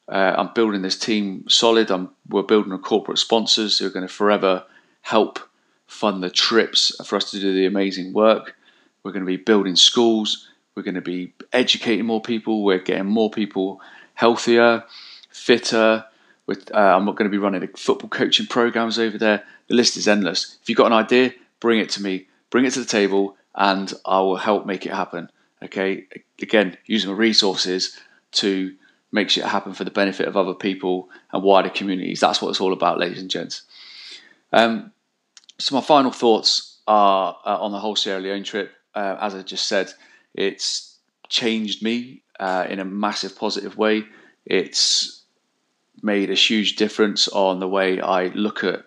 Uh, 0.10 0.34
I'm 0.38 0.54
building 0.54 0.82
this 0.82 0.98
team 0.98 1.48
solid. 1.50 1.92
I'm, 1.92 2.10
we're 2.30 2.44
building 2.44 2.72
a 2.72 2.78
corporate 2.78 3.20
sponsors 3.20 3.78
who 3.78 3.86
are 3.86 3.92
going 3.92 4.08
to 4.08 4.14
forever 4.14 4.64
help 5.02 5.40
fund 5.86 6.24
the 6.24 6.30
trips 6.30 6.96
for 7.06 7.18
us 7.18 7.32
to 7.32 7.40
do 7.40 7.54
the 7.54 7.66
amazing 7.66 8.14
work. 8.14 8.56
We're 9.04 9.12
going 9.12 9.26
to 9.26 9.28
be 9.28 9.38
building 9.38 9.76
schools. 9.76 10.48
We're 10.76 10.84
going 10.84 10.96
to 10.96 11.02
be 11.02 11.34
educating 11.54 12.06
more 12.06 12.22
people. 12.22 12.64
We're 12.64 12.80
getting 12.80 13.06
more 13.06 13.30
people 13.30 13.82
healthier, 14.14 14.84
fitter. 15.30 16.06
With, 16.46 16.74
uh, 16.74 16.96
I'm 16.96 17.04
not 17.04 17.18
going 17.18 17.30
to 17.30 17.32
be 17.32 17.38
running 17.38 17.68
football 17.76 18.10
coaching 18.10 18.46
programs 18.46 18.98
over 18.98 19.18
there. 19.18 19.44
The 19.68 19.76
list 19.76 19.98
is 19.98 20.08
endless. 20.08 20.58
If 20.62 20.70
you've 20.70 20.78
got 20.78 20.88
an 20.88 20.94
idea, 20.94 21.34
bring 21.60 21.80
it 21.80 21.90
to 21.92 22.02
me 22.02 22.28
bring 22.50 22.66
it 22.66 22.74
to 22.74 22.80
the 22.80 22.86
table, 22.86 23.36
and 23.56 23.94
I 24.06 24.20
will 24.20 24.38
help 24.38 24.66
make 24.66 24.86
it 24.86 24.94
happen. 24.94 25.30
Okay, 25.64 26.06
again, 26.42 26.78
using 26.86 27.10
my 27.10 27.16
resources 27.16 27.98
to 28.34 28.76
make 29.12 29.30
shit 29.30 29.46
happen 29.46 29.74
for 29.74 29.84
the 29.84 29.92
benefit 29.92 30.28
of 30.28 30.38
other 30.38 30.54
people 30.54 31.10
and 31.32 31.44
wider 31.44 31.70
communities. 31.70 32.20
That's 32.20 32.42
what 32.42 32.50
it's 32.50 32.62
all 32.62 32.74
about, 32.74 33.00
ladies 33.00 33.22
and 33.22 33.30
gents. 33.30 33.64
Um, 34.54 34.92
so 35.58 35.76
my 35.76 35.82
final 35.82 36.12
thoughts 36.12 36.78
are 36.88 37.38
uh, 37.46 37.58
on 37.60 37.72
the 37.72 37.80
whole 37.80 37.96
Sierra 37.96 38.20
Leone 38.20 38.44
trip. 38.44 38.72
Uh, 38.94 39.18
as 39.20 39.34
I 39.34 39.42
just 39.42 39.68
said, 39.68 39.92
it's 40.34 40.98
changed 41.30 41.82
me 41.82 42.22
uh, 42.40 42.66
in 42.70 42.80
a 42.80 42.86
massive 42.86 43.38
positive 43.38 43.78
way. 43.78 44.04
It's 44.46 45.24
made 46.02 46.30
a 46.30 46.36
huge 46.36 46.76
difference 46.76 47.28
on 47.28 47.60
the 47.60 47.68
way 47.68 48.00
I 48.00 48.28
look 48.28 48.64
at 48.64 48.86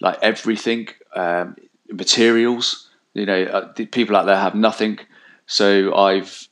like 0.00 0.18
everything, 0.20 0.88
um, 1.14 1.56
materials, 1.90 2.88
you 3.14 3.24
know, 3.24 3.42
uh, 3.44 3.72
people 3.72 4.16
out 4.16 4.26
there 4.26 4.36
have 4.36 4.54
nothing. 4.54 4.98
So 5.46 5.94
I've 5.94 6.48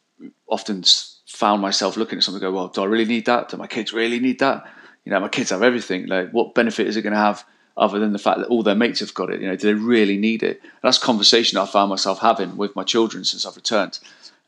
often 0.48 0.84
found 1.26 1.62
myself 1.62 1.96
looking 1.96 2.18
at 2.18 2.24
something, 2.24 2.40
go, 2.40 2.52
well, 2.52 2.68
do 2.68 2.82
I 2.82 2.86
really 2.86 3.04
need 3.04 3.26
that? 3.26 3.48
Do 3.48 3.56
my 3.56 3.66
kids 3.66 3.92
really 3.92 4.20
need 4.20 4.40
that? 4.40 4.66
You 5.04 5.12
know, 5.12 5.20
my 5.20 5.28
kids 5.28 5.50
have 5.50 5.62
everything. 5.62 6.06
Like, 6.06 6.30
what 6.30 6.54
benefit 6.54 6.86
is 6.86 6.96
it 6.96 7.02
going 7.02 7.14
to 7.14 7.18
have 7.18 7.44
other 7.76 7.98
than 7.98 8.12
the 8.12 8.18
fact 8.18 8.38
that 8.38 8.48
all 8.48 8.62
their 8.62 8.74
mates 8.74 9.00
have 9.00 9.14
got 9.14 9.30
it? 9.30 9.40
You 9.40 9.48
know, 9.48 9.56
do 9.56 9.66
they 9.66 9.74
really 9.74 10.18
need 10.18 10.42
it? 10.42 10.60
And 10.62 10.70
that's 10.82 10.98
conversation 10.98 11.58
I 11.58 11.66
found 11.66 11.88
myself 11.88 12.18
having 12.20 12.56
with 12.56 12.76
my 12.76 12.84
children 12.84 13.24
since 13.24 13.46
I've 13.46 13.56
returned. 13.56 13.98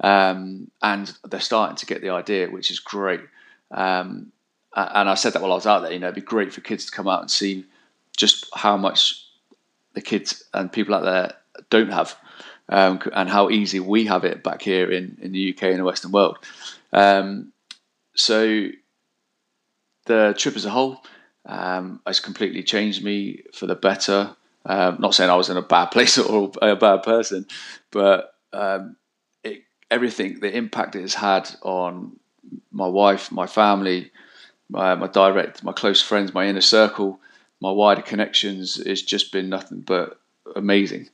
Um, 0.00 0.70
and 0.82 1.12
they're 1.24 1.40
starting 1.40 1.76
to 1.76 1.86
get 1.86 2.02
the 2.02 2.10
idea, 2.10 2.50
which 2.50 2.70
is 2.70 2.80
great. 2.80 3.20
Um, 3.70 4.32
and 4.74 5.08
I 5.08 5.14
said 5.14 5.34
that 5.34 5.42
while 5.42 5.52
I 5.52 5.56
was 5.56 5.66
out 5.66 5.80
there, 5.80 5.92
you 5.92 5.98
know, 5.98 6.08
it'd 6.08 6.14
be 6.14 6.20
great 6.20 6.52
for 6.52 6.60
kids 6.60 6.86
to 6.86 6.92
come 6.92 7.08
out 7.08 7.20
and 7.20 7.30
see 7.30 7.66
just 8.16 8.46
how 8.54 8.76
much 8.76 9.26
the 9.94 10.00
kids 10.00 10.44
and 10.54 10.72
people 10.72 10.94
out 10.94 11.04
there 11.04 11.34
don't 11.70 11.92
have, 11.92 12.16
um, 12.72 13.00
and 13.12 13.28
how 13.28 13.50
easy 13.50 13.80
we 13.80 14.06
have 14.06 14.24
it 14.24 14.42
back 14.42 14.62
here 14.62 14.90
in, 14.90 15.18
in 15.20 15.32
the 15.32 15.52
UK 15.52 15.64
and 15.64 15.78
the 15.78 15.84
Western 15.84 16.10
world. 16.10 16.38
Um, 16.90 17.52
so 18.14 18.68
the 20.06 20.34
trip 20.38 20.56
as 20.56 20.64
a 20.64 20.70
whole 20.70 21.04
um, 21.44 22.00
has 22.06 22.18
completely 22.18 22.62
changed 22.62 23.04
me 23.04 23.42
for 23.52 23.66
the 23.66 23.74
better. 23.74 24.34
Um, 24.64 24.96
not 25.00 25.14
saying 25.14 25.28
I 25.28 25.34
was 25.36 25.50
in 25.50 25.58
a 25.58 25.62
bad 25.62 25.86
place 25.86 26.16
or 26.18 26.50
a 26.62 26.74
bad 26.74 27.02
person, 27.02 27.46
but 27.90 28.34
um, 28.54 28.96
it, 29.44 29.64
everything, 29.90 30.40
the 30.40 30.56
impact 30.56 30.96
it 30.96 31.02
has 31.02 31.14
had 31.14 31.50
on 31.60 32.18
my 32.70 32.86
wife, 32.86 33.30
my 33.30 33.46
family, 33.46 34.10
my, 34.70 34.94
my 34.94 35.08
direct, 35.08 35.62
my 35.62 35.72
close 35.72 36.00
friends, 36.00 36.32
my 36.32 36.46
inner 36.46 36.62
circle, 36.62 37.20
my 37.60 37.70
wider 37.70 38.02
connections, 38.02 38.82
has 38.86 39.02
just 39.02 39.30
been 39.30 39.50
nothing 39.50 39.80
but 39.80 40.18
amazing. 40.56 41.10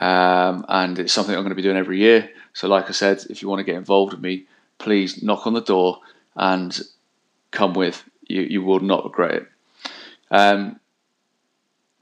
Um, 0.00 0.64
and 0.68 0.98
it's 0.98 1.12
something 1.12 1.34
I'm 1.34 1.42
going 1.42 1.50
to 1.50 1.54
be 1.56 1.62
doing 1.62 1.76
every 1.76 1.98
year. 1.98 2.30
So, 2.54 2.68
like 2.68 2.88
I 2.88 2.92
said, 2.92 3.24
if 3.28 3.42
you 3.42 3.48
want 3.48 3.60
to 3.60 3.64
get 3.64 3.76
involved 3.76 4.12
with 4.12 4.22
me, 4.22 4.46
please 4.78 5.22
knock 5.22 5.46
on 5.46 5.52
the 5.52 5.60
door 5.60 6.00
and 6.34 6.78
come 7.50 7.74
with. 7.74 8.02
You, 8.26 8.42
you 8.42 8.62
will 8.62 8.80
not 8.80 9.04
regret 9.04 9.34
it. 9.34 9.48
Um, 10.30 10.80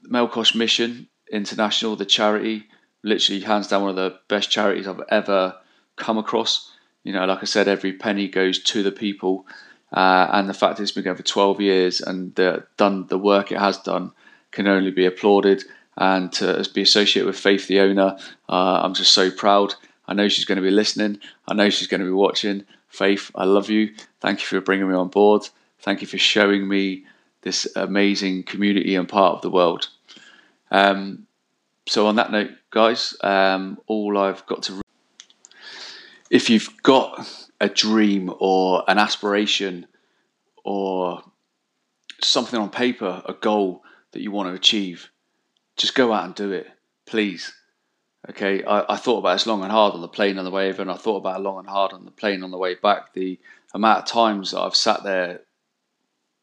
Melqosh 0.09 0.55
mission 0.55 1.07
International, 1.31 1.95
the 1.95 2.05
charity, 2.05 2.65
literally 3.03 3.41
hands 3.41 3.67
down 3.67 3.81
one 3.81 3.91
of 3.91 3.95
the 3.95 4.19
best 4.27 4.49
charities 4.49 4.87
I've 4.87 5.01
ever 5.09 5.55
come 5.95 6.17
across. 6.17 6.71
You 7.03 7.13
know, 7.13 7.25
like 7.25 7.41
I 7.41 7.45
said, 7.45 7.67
every 7.67 7.93
penny 7.93 8.27
goes 8.27 8.59
to 8.63 8.83
the 8.83 8.91
people, 8.91 9.45
uh, 9.93 10.27
and 10.31 10.49
the 10.49 10.53
fact 10.53 10.77
that 10.77 10.83
it's 10.83 10.91
been 10.91 11.03
going 11.03 11.17
for 11.17 11.23
12 11.23 11.61
years 11.61 12.01
and 12.01 12.33
done 12.33 13.07
the 13.07 13.17
work 13.17 13.51
it 13.51 13.59
has 13.59 13.77
done 13.77 14.11
can 14.51 14.67
only 14.67 14.91
be 14.91 15.05
applauded. 15.05 15.63
And 15.99 16.31
to 16.33 16.65
be 16.73 16.81
associated 16.81 17.27
with 17.27 17.37
Faith, 17.37 17.67
the 17.67 17.81
owner, 17.81 18.17
uh, 18.47 18.81
I'm 18.83 18.93
just 18.93 19.11
so 19.11 19.29
proud. 19.29 19.75
I 20.07 20.13
know 20.13 20.29
she's 20.29 20.45
going 20.45 20.55
to 20.55 20.61
be 20.61 20.71
listening. 20.71 21.19
I 21.45 21.53
know 21.53 21.69
she's 21.69 21.89
going 21.89 21.99
to 21.99 22.07
be 22.07 22.13
watching. 22.13 22.63
Faith, 22.87 23.29
I 23.35 23.43
love 23.43 23.69
you. 23.69 23.93
Thank 24.21 24.39
you 24.39 24.45
for 24.45 24.61
bringing 24.61 24.87
me 24.87 24.95
on 24.95 25.09
board. 25.09 25.49
Thank 25.81 26.01
you 26.01 26.07
for 26.07 26.17
showing 26.17 26.67
me 26.69 27.05
this 27.41 27.67
amazing 27.75 28.43
community 28.43 28.95
and 28.95 29.09
part 29.09 29.35
of 29.35 29.41
the 29.41 29.49
world. 29.49 29.89
Um, 30.71 31.27
so, 31.85 32.07
on 32.07 32.15
that 32.15 32.31
note, 32.31 32.51
guys, 32.71 33.15
um, 33.21 33.77
all 33.87 34.17
I've 34.17 34.45
got 34.45 34.63
to. 34.63 34.81
If 36.29 36.49
you've 36.49 36.81
got 36.81 37.27
a 37.59 37.67
dream 37.67 38.33
or 38.39 38.83
an 38.87 38.99
aspiration 38.99 39.85
or 40.63 41.23
something 42.23 42.59
on 42.59 42.69
paper, 42.69 43.21
a 43.25 43.33
goal 43.33 43.83
that 44.11 44.21
you 44.21 44.31
want 44.31 44.49
to 44.49 44.53
achieve, 44.53 45.09
just 45.79 45.95
go 45.95 46.13
out 46.13 46.25
and 46.25 46.35
do 46.35 46.51
it, 46.51 46.67
please. 47.07 47.53
Okay, 48.29 48.63
I, 48.63 48.93
I 48.93 48.97
thought 48.97 49.19
about 49.19 49.35
this 49.35 49.47
long 49.47 49.63
and 49.63 49.71
hard 49.71 49.95
on 49.95 50.01
the 50.01 50.07
plane 50.07 50.37
on 50.37 50.43
the 50.43 50.51
way 50.51 50.69
over, 50.69 50.81
and 50.81 50.91
I 50.91 50.95
thought 50.95 51.17
about 51.17 51.39
it 51.39 51.43
long 51.43 51.57
and 51.57 51.69
hard 51.69 51.93
on 51.93 52.05
the 52.05 52.11
plane 52.11 52.43
on 52.43 52.51
the 52.51 52.57
way 52.57 52.75
back. 52.75 53.13
The 53.13 53.39
amount 53.73 53.99
of 53.99 54.05
times 54.05 54.53
I've 54.53 54.75
sat 54.75 55.03
there, 55.03 55.41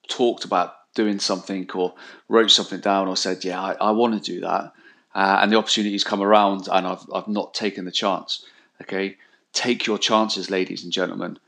talked 0.09 0.45
about 0.45 0.75
doing 0.95 1.21
something, 1.21 1.71
or 1.73 1.95
wrote 2.29 2.51
something 2.51 2.81
down, 2.81 3.09
or 3.09 3.17
said, 3.17 3.45
"Yeah, 3.45 3.61
I, 3.61 3.73
I 3.75 3.91
want 3.91 4.15
to 4.15 4.33
do 4.33 4.41
that," 4.41 4.73
uh, 5.15 5.39
and 5.43 5.53
the 5.53 5.59
opportunities 5.59 6.03
come 6.03 6.23
around, 6.23 6.67
and 6.73 6.87
I've 6.87 7.05
I've 7.15 7.29
not 7.29 7.53
taken 7.53 7.85
the 7.85 7.93
chance. 7.93 8.45
Okay, 8.81 9.19
take 9.53 9.87
your 9.87 9.99
chances, 9.99 10.51
ladies 10.51 10.83
and 10.83 10.93
gentlemen. 10.93 11.39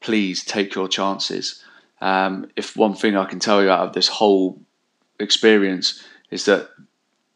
Please 0.00 0.44
take 0.44 0.74
your 0.74 0.88
chances. 0.88 1.62
Um, 2.00 2.50
if 2.56 2.76
one 2.76 2.94
thing 2.94 3.16
I 3.16 3.24
can 3.24 3.38
tell 3.38 3.62
you 3.62 3.70
out 3.70 3.86
of 3.86 3.92
this 3.94 4.08
whole 4.08 4.60
experience 5.18 6.04
is 6.30 6.44
that 6.44 6.68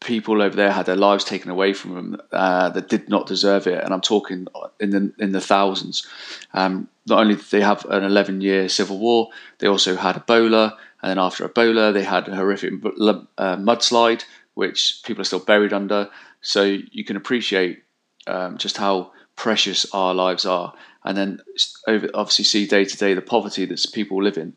people 0.01 0.41
over 0.41 0.55
there 0.55 0.71
had 0.71 0.87
their 0.87 0.95
lives 0.95 1.23
taken 1.23 1.49
away 1.49 1.73
from 1.73 1.93
them 1.93 2.21
uh, 2.31 2.69
that 2.69 2.89
did 2.89 3.07
not 3.07 3.27
deserve 3.27 3.67
it, 3.67 3.83
and 3.83 3.93
I'm 3.93 4.01
talking 4.01 4.47
in 4.79 4.89
the 4.89 5.13
in 5.19 5.31
the 5.31 5.39
thousands. 5.39 6.05
Um, 6.53 6.89
not 7.07 7.19
only 7.19 7.35
did 7.35 7.45
they 7.45 7.61
have 7.61 7.85
an 7.85 8.03
11 8.03 8.41
year 8.41 8.67
civil 8.67 8.99
war, 8.99 9.29
they 9.59 9.67
also 9.67 9.95
had 9.95 10.15
Ebola, 10.15 10.75
and 11.01 11.09
then 11.11 11.19
after 11.19 11.47
Ebola, 11.47 11.93
they 11.93 12.03
had 12.03 12.27
a 12.27 12.35
horrific 12.35 12.73
uh, 12.73 13.55
mudslide, 13.55 14.23
which 14.55 15.01
people 15.05 15.21
are 15.21 15.25
still 15.25 15.39
buried 15.39 15.73
under. 15.73 16.09
So 16.41 16.63
you 16.63 17.03
can 17.03 17.15
appreciate 17.15 17.83
um, 18.27 18.57
just 18.57 18.77
how 18.77 19.11
precious 19.35 19.85
our 19.93 20.13
lives 20.13 20.45
are, 20.45 20.73
and 21.03 21.15
then 21.17 21.39
over, 21.87 22.09
obviously 22.13 22.45
see 22.45 22.67
day 22.67 22.85
to 22.85 22.97
day 22.97 23.13
the 23.13 23.21
poverty 23.21 23.65
that 23.65 23.85
people 23.93 24.21
live 24.21 24.37
in. 24.37 24.53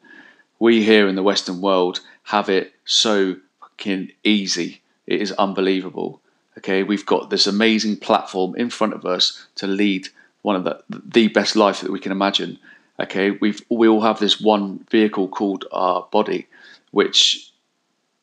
We 0.59 0.83
here 0.83 1.07
in 1.07 1.16
the 1.16 1.22
Western 1.22 1.61
world 1.61 2.00
have 2.24 2.48
it 2.48 2.72
so 2.87 3.37
fucking 3.61 4.12
easy 4.22 4.80
it 5.07 5.21
is 5.21 5.33
unbelievable. 5.33 6.21
Okay, 6.59 6.83
we've 6.83 7.07
got 7.07 7.31
this 7.31 7.47
amazing 7.47 7.97
platform 7.97 8.55
in 8.57 8.71
front 8.71 8.95
of 8.95 9.05
us 9.05 9.47
to 9.57 9.67
lead 9.67 10.09
one 10.43 10.57
of 10.57 10.64
the 10.64 10.83
the 10.88 11.29
best 11.29 11.57
life 11.57 11.81
that 11.81 11.90
we 11.90 12.01
can 12.01 12.12
imagine. 12.12 12.59
Okay, 13.01 13.33
we've 13.33 13.61
we 13.69 13.88
all 13.88 14.03
have 14.03 14.21
this 14.21 14.40
one 14.40 14.87
vehicle 14.90 15.29
called 15.29 15.64
our 15.73 16.07
body, 16.12 16.47
which 16.90 17.51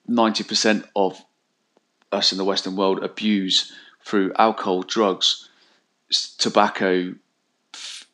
ninety 0.07 0.43
percent 0.43 0.85
of 0.95 1.23
us 2.11 2.31
in 2.31 2.37
the 2.37 2.45
Western 2.45 2.75
world 2.75 3.03
abuse 3.03 3.71
through 4.03 4.33
alcohol, 4.37 4.83
drugs, 4.83 5.49
tobacco, 6.37 7.15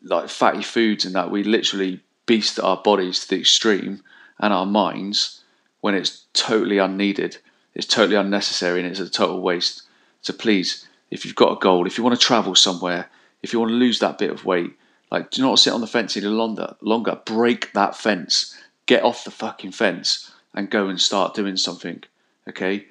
like 0.03 0.29
fatty 0.29 0.63
foods, 0.63 1.05
and 1.05 1.15
that 1.15 1.31
we 1.31 1.43
literally 1.43 2.01
beast 2.25 2.59
our 2.59 2.77
bodies 2.77 3.21
to 3.21 3.29
the 3.29 3.39
extreme 3.39 4.03
and 4.39 4.53
our 4.53 4.65
minds 4.65 5.41
when 5.81 5.95
it's 5.95 6.25
totally 6.33 6.77
unneeded. 6.77 7.37
It's 7.77 7.85
totally 7.85 8.15
unnecessary 8.15 8.79
and 8.81 8.89
it's 8.89 8.99
a 8.99 9.07
total 9.07 9.39
waste. 9.39 9.83
So 10.23 10.33
please, 10.33 10.87
if 11.11 11.23
you've 11.23 11.35
got 11.35 11.55
a 11.55 11.59
goal, 11.59 11.85
if 11.85 11.95
you 11.95 12.03
want 12.03 12.19
to 12.19 12.25
travel 12.25 12.55
somewhere, 12.55 13.07
if 13.43 13.53
you 13.53 13.59
want 13.59 13.69
to 13.69 13.75
lose 13.75 13.99
that 13.99 14.17
bit 14.17 14.31
of 14.31 14.45
weight, 14.45 14.71
like 15.11 15.29
do 15.29 15.43
not 15.43 15.59
sit 15.59 15.71
on 15.71 15.81
the 15.81 15.87
fence 15.87 16.17
any 16.17 16.25
longer. 16.25 16.75
Longer, 16.81 17.21
break 17.23 17.71
that 17.73 17.95
fence. 17.95 18.57
Get 18.87 19.03
off 19.03 19.23
the 19.23 19.31
fucking 19.31 19.73
fence 19.73 20.31
and 20.55 20.71
go 20.71 20.87
and 20.87 20.99
start 20.99 21.35
doing 21.35 21.55
something. 21.55 22.03
Okay, 22.49 22.87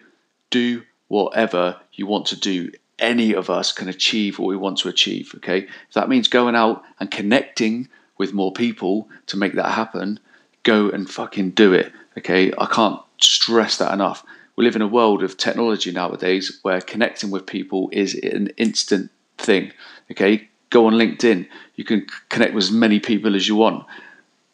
do 0.50 0.84
whatever 1.08 1.80
you 1.92 2.06
want 2.06 2.26
to 2.26 2.38
do. 2.38 2.70
Any 3.00 3.34
of 3.34 3.50
us 3.50 3.72
can 3.72 3.88
achieve 3.88 4.38
what 4.38 4.46
we 4.46 4.56
want 4.56 4.78
to 4.78 4.88
achieve. 4.88 5.32
Okay, 5.38 5.66
if 5.88 5.94
that 5.94 6.08
means 6.08 6.28
going 6.28 6.54
out 6.54 6.84
and 7.00 7.10
connecting 7.10 7.88
with 8.18 8.32
more 8.32 8.52
people 8.52 9.08
to 9.26 9.36
make 9.36 9.54
that 9.54 9.72
happen, 9.72 10.20
go 10.62 10.90
and 10.90 11.10
fucking 11.10 11.50
do 11.50 11.72
it. 11.72 11.92
Okay, 12.16 12.52
I 12.56 12.66
can't 12.66 13.02
stress 13.18 13.78
that 13.78 13.92
enough 13.92 14.24
we 14.56 14.64
live 14.64 14.76
in 14.76 14.82
a 14.82 14.88
world 14.88 15.22
of 15.22 15.36
technology 15.36 15.92
nowadays 15.92 16.58
where 16.62 16.80
connecting 16.80 17.30
with 17.30 17.46
people 17.46 17.90
is 17.92 18.14
an 18.14 18.48
instant 18.56 19.10
thing. 19.38 19.70
Okay, 20.10 20.48
go 20.70 20.86
on 20.86 20.94
LinkedIn. 20.94 21.46
You 21.76 21.84
can 21.84 22.06
connect 22.30 22.54
with 22.54 22.64
as 22.64 22.72
many 22.72 22.98
people 22.98 23.36
as 23.36 23.46
you 23.46 23.54
want. 23.54 23.84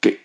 Get, 0.01 0.19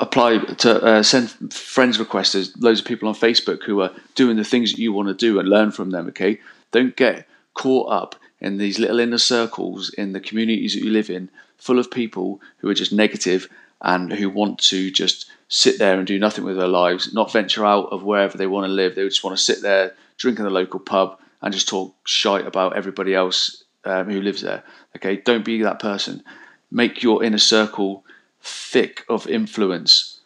apply 0.00 0.38
to 0.38 0.82
uh, 0.82 1.02
send 1.04 1.52
friends 1.52 1.98
requests. 2.00 2.32
There's 2.32 2.56
loads 2.56 2.80
of 2.80 2.86
people 2.86 3.08
on 3.08 3.14
Facebook 3.14 3.62
who 3.62 3.80
are 3.80 3.92
doing 4.16 4.36
the 4.36 4.44
things 4.44 4.72
that 4.72 4.80
you 4.80 4.92
want 4.92 5.08
to 5.08 5.14
do 5.14 5.38
and 5.38 5.48
learn 5.48 5.70
from 5.70 5.90
them. 5.90 6.08
Okay, 6.08 6.40
don't 6.72 6.96
get 6.96 7.28
caught 7.54 7.90
up 7.90 8.16
in 8.40 8.58
these 8.58 8.78
little 8.78 8.98
inner 8.98 9.18
circles 9.18 9.88
in 9.90 10.12
the 10.12 10.20
communities 10.20 10.74
that 10.74 10.84
you 10.84 10.90
live 10.90 11.08
in, 11.08 11.30
full 11.56 11.78
of 11.78 11.90
people 11.90 12.40
who 12.58 12.68
are 12.68 12.74
just 12.74 12.92
negative 12.92 13.48
and 13.80 14.12
who 14.12 14.28
want 14.28 14.58
to 14.58 14.90
just 14.90 15.26
sit 15.48 15.78
there 15.78 15.98
and 15.98 16.06
do 16.06 16.18
nothing 16.18 16.44
with 16.44 16.56
their 16.56 16.68
lives, 16.68 17.12
not 17.14 17.32
venture 17.32 17.64
out 17.64 17.88
of 17.92 18.02
wherever 18.02 18.36
they 18.36 18.46
want 18.46 18.66
to 18.66 18.72
live. 18.72 18.94
They 18.94 19.04
just 19.04 19.24
want 19.24 19.36
to 19.36 19.42
sit 19.42 19.62
there, 19.62 19.94
drink 20.16 20.38
in 20.38 20.44
the 20.44 20.50
local 20.50 20.80
pub, 20.80 21.18
and 21.42 21.54
just 21.54 21.68
talk 21.68 21.94
shite 22.04 22.46
about 22.46 22.76
everybody 22.76 23.14
else 23.14 23.64
um, 23.84 24.10
who 24.10 24.20
lives 24.20 24.42
there. 24.42 24.64
Okay, 24.96 25.16
don't 25.16 25.44
be 25.44 25.62
that 25.62 25.78
person. 25.78 26.22
Make 26.70 27.02
your 27.02 27.22
inner 27.22 27.38
circle 27.38 28.04
thick 28.40 29.04
of 29.08 29.26
influence, 29.28 30.20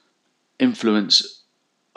influence 0.59 1.43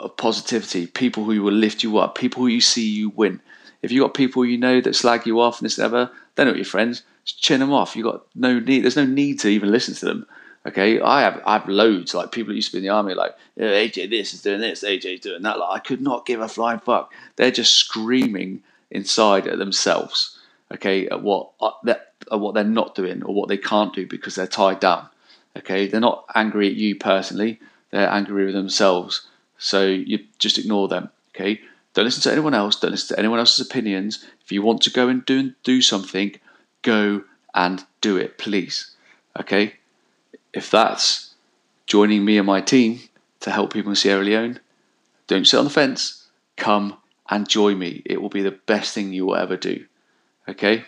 of 0.00 0.16
positivity, 0.16 0.86
people 0.86 1.24
who 1.24 1.42
will 1.42 1.52
lift 1.52 1.82
you 1.82 1.98
up, 1.98 2.16
people 2.16 2.42
who 2.42 2.48
you 2.48 2.60
see 2.60 2.88
you 2.88 3.10
win. 3.10 3.40
If 3.82 3.92
you 3.92 4.02
got 4.02 4.14
people 4.14 4.44
you 4.44 4.58
know 4.58 4.80
that 4.80 4.96
slag 4.96 5.26
you 5.26 5.40
off 5.40 5.60
and 5.60 5.66
this 5.66 5.78
ever, 5.78 6.10
they're 6.34 6.46
not 6.46 6.56
your 6.56 6.64
friends. 6.64 7.02
Just 7.24 7.42
chin 7.42 7.60
them 7.60 7.72
off. 7.72 7.96
You 7.96 8.02
got 8.02 8.26
no 8.34 8.58
need. 8.58 8.80
There's 8.80 8.96
no 8.96 9.06
need 9.06 9.40
to 9.40 9.48
even 9.48 9.70
listen 9.70 9.94
to 9.94 10.04
them. 10.06 10.26
Okay, 10.66 10.98
I 10.98 11.20
have 11.20 11.42
I 11.44 11.54
have 11.54 11.68
loads 11.68 12.14
like 12.14 12.32
people 12.32 12.52
who 12.52 12.56
used 12.56 12.70
to 12.70 12.76
be 12.76 12.78
in 12.78 12.84
the 12.84 12.94
army 12.94 13.12
like 13.12 13.36
yeah, 13.54 13.66
AJ 13.66 14.08
this 14.08 14.32
is 14.32 14.40
doing 14.40 14.60
this, 14.60 14.82
AJ's 14.82 15.20
doing 15.20 15.42
that. 15.42 15.58
Like 15.58 15.70
I 15.70 15.78
could 15.78 16.00
not 16.00 16.24
give 16.24 16.40
a 16.40 16.48
flying 16.48 16.80
fuck. 16.80 17.12
They're 17.36 17.50
just 17.50 17.74
screaming 17.74 18.62
inside 18.90 19.46
at 19.46 19.58
themselves. 19.58 20.38
Okay, 20.72 21.06
at 21.08 21.22
what 21.22 21.50
uh, 21.60 21.72
at 21.86 22.40
what 22.40 22.54
they're 22.54 22.64
not 22.64 22.94
doing 22.94 23.22
or 23.22 23.34
what 23.34 23.48
they 23.48 23.58
can't 23.58 23.94
do 23.94 24.06
because 24.06 24.36
they're 24.36 24.46
tied 24.46 24.80
down. 24.80 25.08
Okay, 25.54 25.86
they're 25.86 26.00
not 26.00 26.24
angry 26.34 26.68
at 26.68 26.76
you 26.76 26.96
personally. 26.96 27.60
They're 27.90 28.10
angry 28.10 28.46
with 28.46 28.54
themselves. 28.54 29.26
So 29.58 29.86
you 29.86 30.20
just 30.38 30.56
ignore 30.56 30.88
them. 30.88 31.10
Okay, 31.34 31.60
don't 31.92 32.06
listen 32.06 32.22
to 32.22 32.32
anyone 32.32 32.54
else. 32.54 32.76
Don't 32.76 32.90
listen 32.90 33.14
to 33.14 33.18
anyone 33.18 33.38
else's 33.38 33.66
opinions. 33.66 34.24
If 34.42 34.50
you 34.50 34.62
want 34.62 34.80
to 34.82 34.90
go 34.90 35.08
and 35.08 35.26
do 35.26 35.52
do 35.62 35.82
something, 35.82 36.36
go 36.80 37.24
and 37.54 37.84
do 38.00 38.16
it, 38.16 38.38
please. 38.38 38.92
Okay 39.38 39.74
if 40.54 40.70
that's 40.70 41.34
joining 41.86 42.24
me 42.24 42.38
and 42.38 42.46
my 42.46 42.60
team 42.60 43.00
to 43.40 43.50
help 43.50 43.72
people 43.72 43.90
in 43.90 43.96
Sierra 43.96 44.24
Leone, 44.24 44.60
don't 45.26 45.46
sit 45.46 45.58
on 45.58 45.64
the 45.64 45.70
fence. 45.70 46.28
Come 46.56 46.96
and 47.28 47.48
join 47.48 47.78
me. 47.78 48.02
It 48.06 48.22
will 48.22 48.28
be 48.28 48.42
the 48.42 48.52
best 48.52 48.94
thing 48.94 49.12
you 49.12 49.26
will 49.26 49.36
ever 49.36 49.56
do. 49.56 49.84
Okay? 50.48 50.84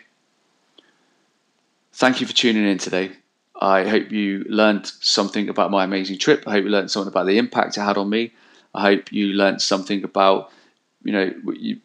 Thank 1.93 2.21
you 2.21 2.27
for 2.27 2.33
tuning 2.33 2.67
in 2.67 2.79
today. 2.79 3.13
I 3.61 3.89
hope 3.89 4.13
you 4.13 4.45
learned 4.49 4.87
something 4.87 5.49
about 5.49 5.71
my 5.71 5.85
amazing 5.85 6.19
trip. 6.19 6.45
I 6.47 6.53
hope 6.53 6.65
you 6.65 6.71
learned 6.71 6.91
something 6.91 7.09
about 7.09 7.27
the 7.27 7.39
impact 7.39 7.77
it 7.77 7.81
had 7.81 7.97
on 7.97 8.11
me. 8.11 8.33
I 8.75 8.83
hope 8.83 9.11
you 9.11 9.29
learned 9.29 9.63
something 9.63 10.05
about, 10.05 10.53
you 11.03 11.13
know, 11.13 11.33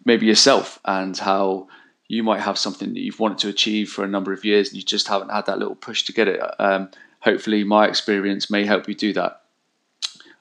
maybe 0.05 0.25
yourself 0.25 0.79
and 0.83 1.17
how 1.17 1.69
you 2.09 2.23
might 2.23 2.41
have 2.41 2.57
something 2.57 2.93
that 2.93 2.99
you've 2.99 3.21
wanted 3.21 3.37
to 3.39 3.47
achieve 3.47 3.89
for 3.89 4.03
a 4.03 4.07
number 4.07 4.33
of 4.33 4.43
years 4.43 4.67
and 4.67 4.77
you 4.77 4.83
just 4.83 5.07
haven't 5.07 5.31
had 5.31 5.45
that 5.45 5.59
little 5.59 5.75
push 5.75 6.03
to 6.03 6.11
get 6.11 6.27
it. 6.27 6.41
Um, 6.59 6.89
hopefully 7.21 7.63
my 7.63 7.87
experience 7.87 8.49
may 8.49 8.65
help 8.65 8.87
you 8.87 8.95
do 8.95 9.13
that. 9.13 9.41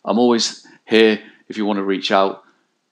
I'm 0.05 0.18
always 0.18 0.66
here 0.85 1.20
if 1.49 1.57
you 1.57 1.64
want 1.64 1.78
to 1.78 1.85
reach 1.85 2.11
out, 2.11 2.43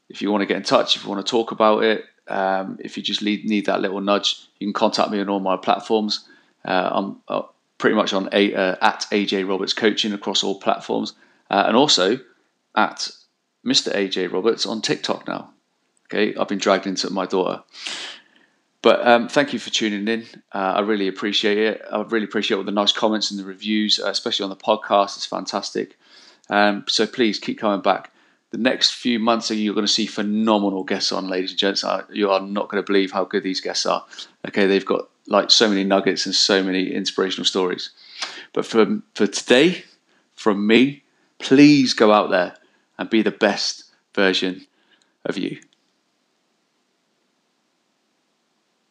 if 0.08 0.22
you 0.22 0.30
want 0.30 0.42
to 0.42 0.46
get 0.46 0.56
in 0.56 0.62
touch, 0.62 0.96
if 0.96 1.04
you 1.04 1.10
want 1.10 1.24
to 1.24 1.30
talk 1.30 1.50
about 1.50 1.82
it, 1.84 2.04
um, 2.28 2.78
if 2.80 2.96
you 2.96 3.02
just 3.02 3.22
need, 3.22 3.44
need, 3.44 3.66
that 3.66 3.80
little 3.80 4.00
nudge, 4.00 4.48
you 4.58 4.66
can 4.66 4.72
contact 4.72 5.10
me 5.10 5.20
on 5.20 5.28
all 5.28 5.40
my 5.40 5.56
platforms. 5.56 6.28
Uh, 6.64 6.90
I'm 6.92 7.16
uh, 7.28 7.42
pretty 7.78 7.96
much 7.96 8.12
on 8.12 8.28
a, 8.32 8.54
uh, 8.54 8.76
at 8.82 9.06
AJ 9.10 9.48
Roberts 9.48 9.72
Coaching 9.72 10.12
across 10.12 10.44
all 10.44 10.60
platforms, 10.60 11.14
uh, 11.50 11.64
and 11.66 11.76
also 11.76 12.18
at 12.74 13.10
Mr. 13.64 13.94
AJ 13.94 14.32
Roberts 14.32 14.66
on 14.66 14.82
TikTok 14.82 15.26
now. 15.26 15.50
Okay, 16.06 16.34
I've 16.36 16.48
been 16.48 16.58
dragged 16.58 16.86
into 16.86 17.10
my 17.10 17.26
daughter. 17.26 17.62
But 18.80 19.06
um, 19.06 19.28
thank 19.28 19.52
you 19.52 19.58
for 19.58 19.70
tuning 19.70 20.06
in. 20.06 20.26
Uh, 20.52 20.74
I 20.76 20.80
really 20.80 21.08
appreciate 21.08 21.58
it. 21.58 21.82
I 21.90 22.00
really 22.02 22.24
appreciate 22.24 22.56
all 22.56 22.64
the 22.64 22.70
nice 22.70 22.92
comments 22.92 23.30
and 23.30 23.38
the 23.38 23.44
reviews, 23.44 23.98
uh, 23.98 24.08
especially 24.08 24.44
on 24.44 24.50
the 24.50 24.56
podcast. 24.56 25.16
It's 25.16 25.26
fantastic. 25.26 25.98
Um, 26.48 26.84
so 26.88 27.06
please 27.06 27.38
keep 27.38 27.58
coming 27.58 27.80
back. 27.80 28.12
The 28.50 28.58
next 28.58 28.92
few 28.92 29.18
months, 29.18 29.50
you're 29.50 29.74
going 29.74 29.86
to 29.86 29.92
see 29.92 30.06
phenomenal 30.06 30.82
guests 30.84 31.12
on, 31.12 31.28
ladies 31.28 31.50
and 31.50 31.58
gents. 31.58 31.84
You 32.10 32.30
are 32.30 32.40
not 32.40 32.68
going 32.68 32.82
to 32.82 32.86
believe 32.86 33.12
how 33.12 33.24
good 33.24 33.42
these 33.42 33.60
guests 33.60 33.84
are. 33.84 34.06
Okay, 34.46 34.66
they've 34.66 34.86
got 34.86 35.08
like 35.26 35.50
so 35.50 35.68
many 35.68 35.84
nuggets 35.84 36.24
and 36.24 36.34
so 36.34 36.62
many 36.62 36.90
inspirational 36.90 37.44
stories. 37.44 37.90
But 38.54 38.64
for 38.64 39.00
for 39.14 39.26
today, 39.26 39.84
from 40.34 40.66
me, 40.66 41.02
please 41.38 41.92
go 41.92 42.10
out 42.10 42.30
there 42.30 42.54
and 42.96 43.10
be 43.10 43.22
the 43.22 43.30
best 43.30 43.84
version 44.14 44.66
of 45.26 45.36
you. 45.36 45.58